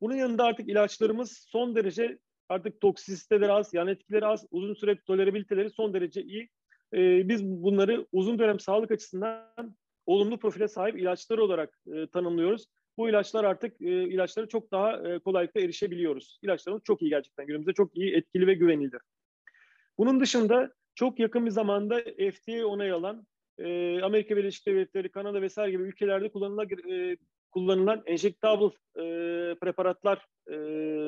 [0.00, 2.18] Bunun yanında artık ilaçlarımız son derece
[2.48, 6.48] artık toksisiteleri az, yan etkileri az, uzun süre tolerabiliteleri son derece iyi.
[6.94, 9.76] E, biz bunları uzun dönem sağlık açısından
[10.06, 12.66] olumlu profile sahip ilaçlar olarak e, tanımlıyoruz.
[12.98, 16.38] Bu ilaçlar artık e, ilaçlara çok daha e, kolaylıkla erişebiliyoruz.
[16.42, 17.46] İlaçlarımız çok iyi gerçekten.
[17.46, 19.00] Günümüzde çok iyi, etkili ve güvenilir.
[19.98, 22.00] Bunun dışında çok yakın bir zamanda
[22.32, 23.26] FDA onay alan
[23.58, 27.16] e, Amerika Birleşik Devletleri, Kanada vesaire gibi ülkelerde kullanılan, e,
[27.50, 29.04] kullanılan enjektable e,
[29.54, 30.56] preparatlar e,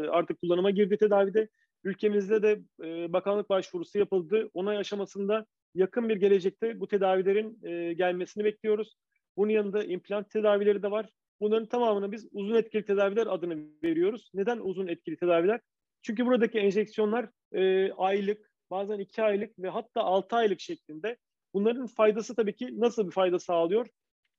[0.09, 1.49] artık kullanıma girdi tedavide.
[1.85, 4.51] Ülkemizde de e, bakanlık başvurusu yapıldı.
[4.55, 8.97] Onay aşamasında yakın bir gelecekte bu tedavilerin e, gelmesini bekliyoruz.
[9.37, 11.09] Bunun yanında implant tedavileri de var.
[11.41, 14.31] Bunların tamamını biz uzun etkili tedaviler adını veriyoruz.
[14.35, 15.61] Neden uzun etkili tedaviler?
[16.03, 21.17] Çünkü buradaki enjeksiyonlar e, aylık, bazen iki aylık ve hatta altı aylık şeklinde.
[21.55, 23.87] Bunların faydası tabii ki nasıl bir fayda sağlıyor?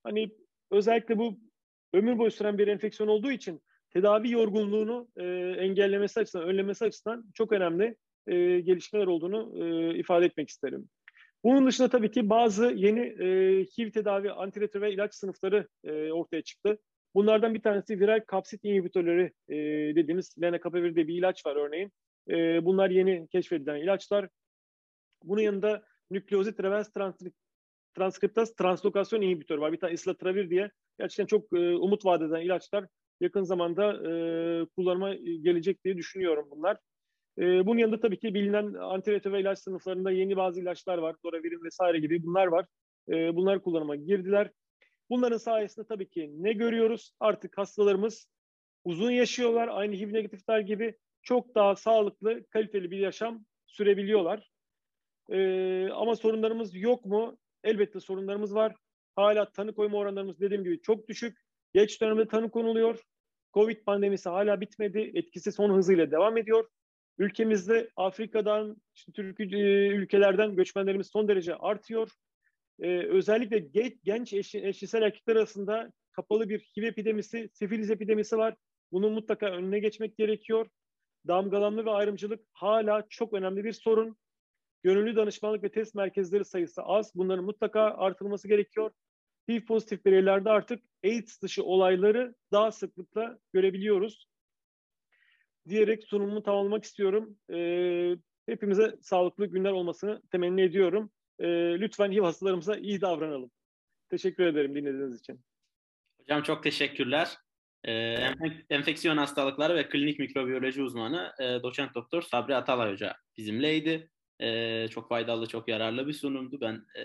[0.03, 0.31] Hani
[0.71, 1.39] özellikle bu
[1.93, 5.25] ömür boyu süren bir enfeksiyon olduğu için tedavi yorgunluğunu e,
[5.59, 7.95] engellemesi açısından, önlemesi açısından çok önemli
[8.27, 10.89] e, gelişmeler olduğunu e, ifade etmek isterim.
[11.43, 13.25] Bunun dışında tabii ki bazı yeni e,
[13.63, 16.77] HIV tedavi antiretroviral ilaç sınıfları e, ortaya çıktı.
[17.15, 19.55] Bunlardan bir tanesi viral kapsit inhibitörleri e,
[19.95, 21.91] dediğimiz lenacapavir diye bir ilaç var örneğin.
[22.29, 24.29] E, bunlar yeni keşfedilen ilaçlar.
[25.23, 26.91] Bunun yanında nükleozit reverse
[27.95, 29.71] transkriptaz translokasyon inhibitörü var.
[29.71, 32.85] Bir tane islatravir diye gerçekten çok e, umut vaat eden ilaçlar
[33.21, 34.11] yakın zamanda e,
[34.65, 36.77] kullanıma gelecek diye düşünüyorum bunlar.
[37.37, 41.15] E, bunun yanında tabii ki bilinen antiretroviral ilaç sınıflarında yeni bazı ilaçlar var.
[41.23, 42.65] Doravirin vesaire gibi bunlar var.
[43.09, 44.51] E, bunlar kullanıma girdiler.
[45.09, 47.11] Bunların sayesinde tabii ki ne görüyoruz?
[47.19, 48.27] Artık hastalarımız
[48.83, 49.67] uzun yaşıyorlar.
[49.67, 54.51] Aynı HIV negatifler gibi çok daha sağlıklı, kaliteli bir yaşam sürebiliyorlar.
[55.29, 57.37] Ee, ama sorunlarımız yok mu?
[57.63, 58.75] Elbette sorunlarımız var.
[59.15, 61.37] Hala tanı koyma oranlarımız dediğim gibi çok düşük.
[61.73, 63.03] Geç dönemde tanı konuluyor.
[63.53, 65.11] Covid pandemisi hala bitmedi.
[65.13, 66.67] Etkisi son hızıyla devam ediyor.
[67.19, 72.09] Ülkemizde Afrika'dan, işte Türk ülkelerden göçmenlerimiz son derece artıyor.
[72.79, 78.55] Ee, özellikle genç, genç eşi, eşcinsel erkekler arasında kapalı bir HIV epidemisi, sifiliz epidemisi var.
[78.91, 80.67] Bunun mutlaka önüne geçmek gerekiyor.
[81.27, 84.17] Damgalanma ve ayrımcılık hala çok önemli bir sorun.
[84.83, 87.15] Gönüllü danışmanlık ve test merkezleri sayısı az.
[87.15, 88.91] Bunların mutlaka artırılması gerekiyor.
[89.49, 94.28] HIV pozitif bireylerde artık AIDS dışı olayları daha sıklıkla görebiliyoruz.
[95.67, 97.37] Diyerek sunumumu tamamlamak istiyorum.
[97.53, 101.11] Ee, hepimize sağlıklı günler olmasını temenni ediyorum.
[101.39, 101.47] Ee,
[101.79, 103.51] lütfen HIV hastalarımıza iyi davranalım.
[104.09, 105.41] Teşekkür ederim dinlediğiniz için.
[106.21, 107.37] Hocam çok teşekkürler.
[107.83, 108.33] Ee,
[108.69, 114.09] enfeksiyon hastalıkları ve klinik mikrobiyoloji uzmanı e, doçent doktor Sabri Atalay Hoca bizimleydi.
[114.39, 116.61] E, çok faydalı, çok yararlı bir sunumdu.
[116.61, 117.03] Ben e,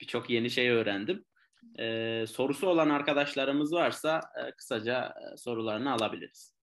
[0.00, 1.24] birçok yeni şey öğrendim.
[1.78, 6.59] E, sorusu olan arkadaşlarımız varsa e, kısaca e, sorularını alabiliriz.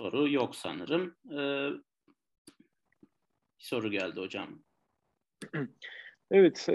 [0.00, 1.16] Soru yok sanırım.
[1.38, 1.68] Ee,
[3.58, 4.48] soru geldi hocam.
[6.32, 6.74] Evet, e,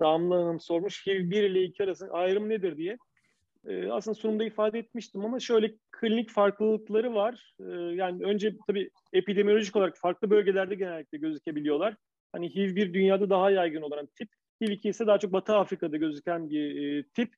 [0.00, 1.06] Damla Hanım sormuş.
[1.06, 2.98] HIV 1 ile 2 arasında ayrım nedir diye.
[3.66, 7.54] E, aslında sunumda ifade etmiştim ama şöyle klinik farklılıkları var.
[7.60, 11.96] E, yani önce tabii epidemiolojik olarak farklı bölgelerde genellikle gözükebiliyorlar.
[12.32, 14.28] Hani HIV 1 dünyada daha yaygın olan tip.
[14.62, 17.34] HIV 2 ise daha çok Batı Afrika'da gözüken bir e, tip.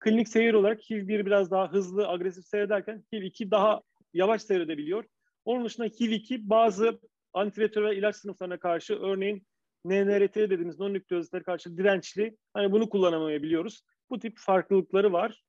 [0.00, 3.82] Klinik seyir olarak HIV 1 biraz daha hızlı, agresif seyrederken HIV 2 daha
[4.14, 5.04] yavaş seyredebiliyor.
[5.44, 7.00] Onun dışında HIV 2 bazı
[7.32, 9.46] antiretroviral ilaç sınıflarına karşı örneğin
[9.84, 12.36] NNRT dediğimiz non-nükleozitlere karşı dirençli.
[12.54, 13.82] Hani bunu kullanamayabiliyoruz.
[14.10, 15.42] Bu tip farklılıkları var.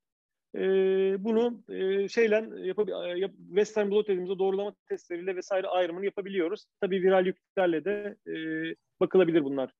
[0.56, 6.66] Ee, bunu e, şeyle yapab- yap, Western blot dediğimizde doğrulama testleriyle vesaire ayrımını yapabiliyoruz.
[6.80, 8.34] Tabii viral yüklerle de e,
[9.00, 9.70] bakılabilir bunlar.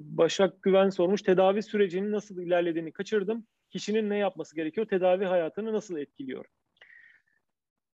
[0.00, 1.22] Başak Güven sormuş.
[1.22, 3.46] Tedavi sürecinin nasıl ilerlediğini kaçırdım.
[3.70, 4.86] Kişinin ne yapması gerekiyor?
[4.86, 6.44] Tedavi hayatını nasıl etkiliyor?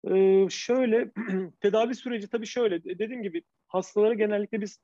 [0.08, 1.12] Ee, şöyle
[1.62, 4.80] tedavi süreci tabii şöyle dediğim gibi hastalara genellikle biz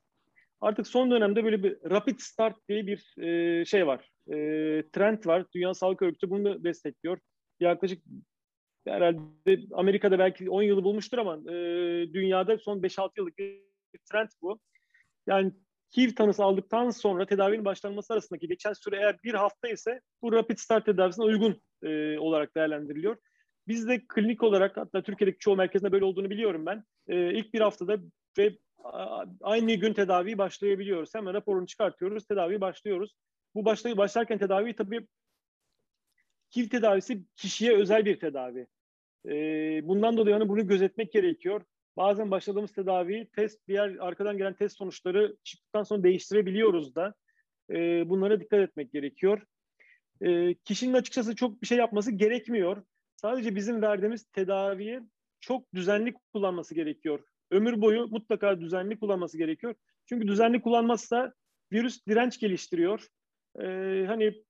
[0.60, 4.10] artık son dönemde böyle bir rapid start diye bir e, şey var.
[4.28, 4.34] E,
[4.92, 5.44] trend var.
[5.54, 7.18] Dünya Sağlık Örgütü bunu da destekliyor.
[7.60, 8.02] Yaklaşık
[8.86, 11.54] herhalde Amerika'da belki 10 yılı bulmuştur ama e,
[12.12, 13.62] dünyada son 5-6 yıllık bir
[14.10, 14.60] trend bu.
[15.26, 15.52] Yani
[15.96, 20.58] HIV tanısı aldıktan sonra tedavinin başlanması arasındaki geçen süre eğer bir hafta ise bu rapid
[20.58, 23.16] start tedavisine uygun e, olarak değerlendiriliyor.
[23.68, 26.84] Biz de klinik olarak hatta Türkiye'deki çoğu merkezinde böyle olduğunu biliyorum ben.
[27.08, 27.98] E, ilk bir haftada
[28.38, 28.58] ve
[29.40, 31.14] aynı gün tedavi başlayabiliyoruz.
[31.14, 33.14] Hemen raporunu çıkartıyoruz, tedavi başlıyoruz.
[33.54, 35.06] Bu başlay başlarken tedavi tabii
[36.56, 38.66] HIV tedavisi kişiye özel bir tedavi.
[39.28, 39.32] E,
[39.88, 41.62] bundan dolayı hani bunu gözetmek gerekiyor.
[41.96, 47.14] Bazen başladığımız tedaviyi test, diğer arkadan gelen test sonuçları çıktıktan sonra değiştirebiliyoruz da.
[47.70, 49.42] E, bunlara dikkat etmek gerekiyor.
[50.20, 52.82] E, kişinin açıkçası çok bir şey yapması gerekmiyor.
[53.16, 55.00] Sadece bizim verdiğimiz tedaviyi
[55.40, 57.20] çok düzenli kullanması gerekiyor.
[57.50, 59.74] Ömür boyu mutlaka düzenli kullanması gerekiyor.
[60.06, 61.32] Çünkü düzenli kullanmazsa
[61.72, 63.06] virüs direnç geliştiriyor.
[63.60, 63.64] E,
[64.06, 64.42] hani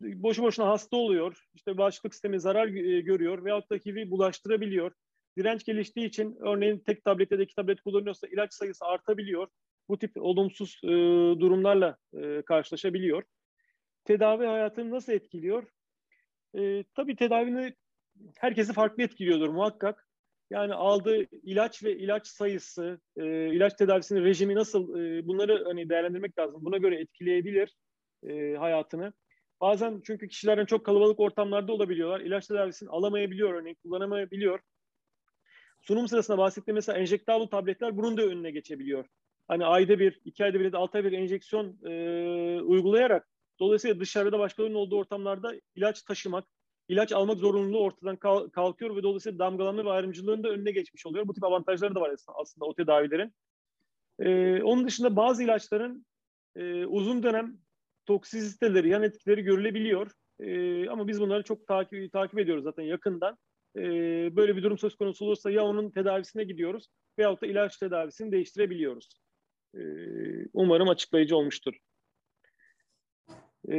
[0.00, 1.44] boşu boşuna hasta oluyor.
[1.54, 4.92] İşte bağışıklık sistemi zarar e, görüyor veyahut da HIV'i bulaştırabiliyor.
[5.38, 9.48] Direnç geliştiği için örneğin tek tablet ya da iki tablet kullanıyorsa ilaç sayısı artabiliyor.
[9.88, 10.88] Bu tip olumsuz e,
[11.40, 13.22] durumlarla e, karşılaşabiliyor.
[14.04, 15.68] Tedavi hayatını nasıl etkiliyor?
[16.58, 17.74] E, tabii tedavini
[18.38, 20.08] herkesi farklı etkiliyordur muhakkak.
[20.50, 26.38] Yani aldığı ilaç ve ilaç sayısı, e, ilaç tedavisinin rejimi nasıl e, bunları hani değerlendirmek
[26.38, 26.64] lazım.
[26.64, 27.76] Buna göre etkileyebilir
[28.28, 29.12] e, hayatını.
[29.60, 32.20] Bazen çünkü kişilerin çok kalabalık ortamlarda olabiliyorlar.
[32.20, 34.60] İlaç tedavisini alamayabiliyor örneğin, kullanamayabiliyor.
[35.84, 39.04] Sunum sırasında bahsettiğim mesela enjektable tabletler bunun da önüne geçebiliyor.
[39.48, 43.28] Hani ayda bir, iki ayda bir altı ayda bir enjeksiyon e, uygulayarak
[43.60, 46.44] dolayısıyla dışarıda başkalarının olduğu ortamlarda ilaç taşımak,
[46.88, 48.16] ilaç almak zorunluluğu ortadan
[48.50, 51.28] kalkıyor ve dolayısıyla damgalanma ve ayrımcılığın da önüne geçmiş oluyor.
[51.28, 53.32] Bu tip avantajları da var aslında o tedavilerin.
[54.20, 56.06] Ee, onun dışında bazı ilaçların
[56.56, 57.58] e, uzun dönem
[58.06, 60.10] toksisiteleri, yan etkileri görülebiliyor.
[60.40, 63.38] E, ama biz bunları çok takip, takip ediyoruz zaten yakından.
[63.76, 63.82] E,
[64.36, 69.08] böyle bir durum söz konusu olursa ya onun tedavisine gidiyoruz veyahut da ilaç tedavisini değiştirebiliyoruz.
[69.74, 69.80] E,
[70.52, 71.74] umarım açıklayıcı olmuştur.
[73.70, 73.76] E,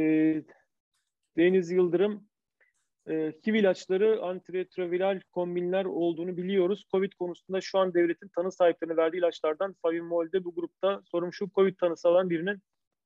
[1.36, 2.28] Deniz Yıldırım,
[3.08, 6.86] e, HIV ilaçları antiretroviral kombinler olduğunu biliyoruz.
[6.92, 11.76] COVID konusunda şu an devletin tanı sahiplerine verdiği ilaçlardan Favimol'de bu grupta sorum şu COVID
[11.76, 12.62] tanısı alan birinin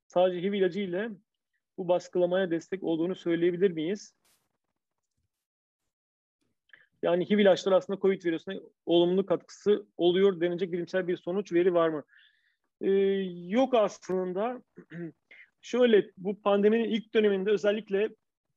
[0.06, 1.10] sadece HIV ilacı ile
[1.78, 4.14] bu baskılamaya destek olduğunu söyleyebilir miyiz?
[7.02, 11.88] Yani HIV ilaçları aslında COVID virüsüne olumlu katkısı oluyor denecek bilimsel bir sonuç veri var
[11.88, 12.04] mı?
[12.80, 12.90] Ee,
[13.48, 14.62] yok aslında.
[15.62, 18.08] Şöyle bu pandeminin ilk döneminde özellikle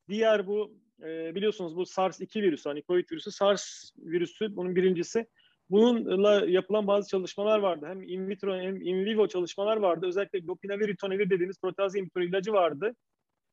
[0.09, 5.27] diğer bu e, biliyorsunuz bu SARS-2 virüsü hani COVID virüsü SARS virüsü bunun birincisi
[5.69, 7.85] Bununla yapılan bazı çalışmalar vardı.
[7.89, 10.07] Hem in vitro hem in vivo çalışmalar vardı.
[10.07, 12.95] Özellikle lopinavir, ritonavir dediğimiz proteaz inhibitör ilacı vardı.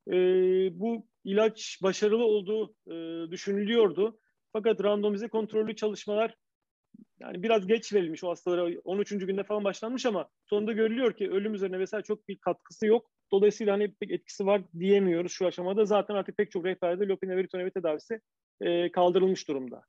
[0.09, 0.15] E,
[0.81, 4.19] bu ilaç başarılı olduğu e, düşünülüyordu.
[4.53, 6.35] Fakat randomize kontrollü çalışmalar
[7.21, 9.11] yani biraz geç verilmiş o hastalara 13.
[9.11, 13.11] günde falan başlanmış ama sonunda görülüyor ki ölüm üzerine vesaire çok bir katkısı yok.
[13.33, 15.85] Dolayısıyla hani pek etkisi var diyemiyoruz şu aşamada.
[15.85, 18.21] Zaten artık pek çok rehberde lopinavir, tedavisi
[18.61, 19.85] e, kaldırılmış durumda.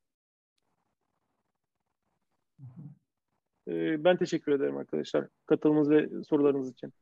[3.68, 6.94] Ee, ben teşekkür ederim arkadaşlar katılımınız ve sorularınız için.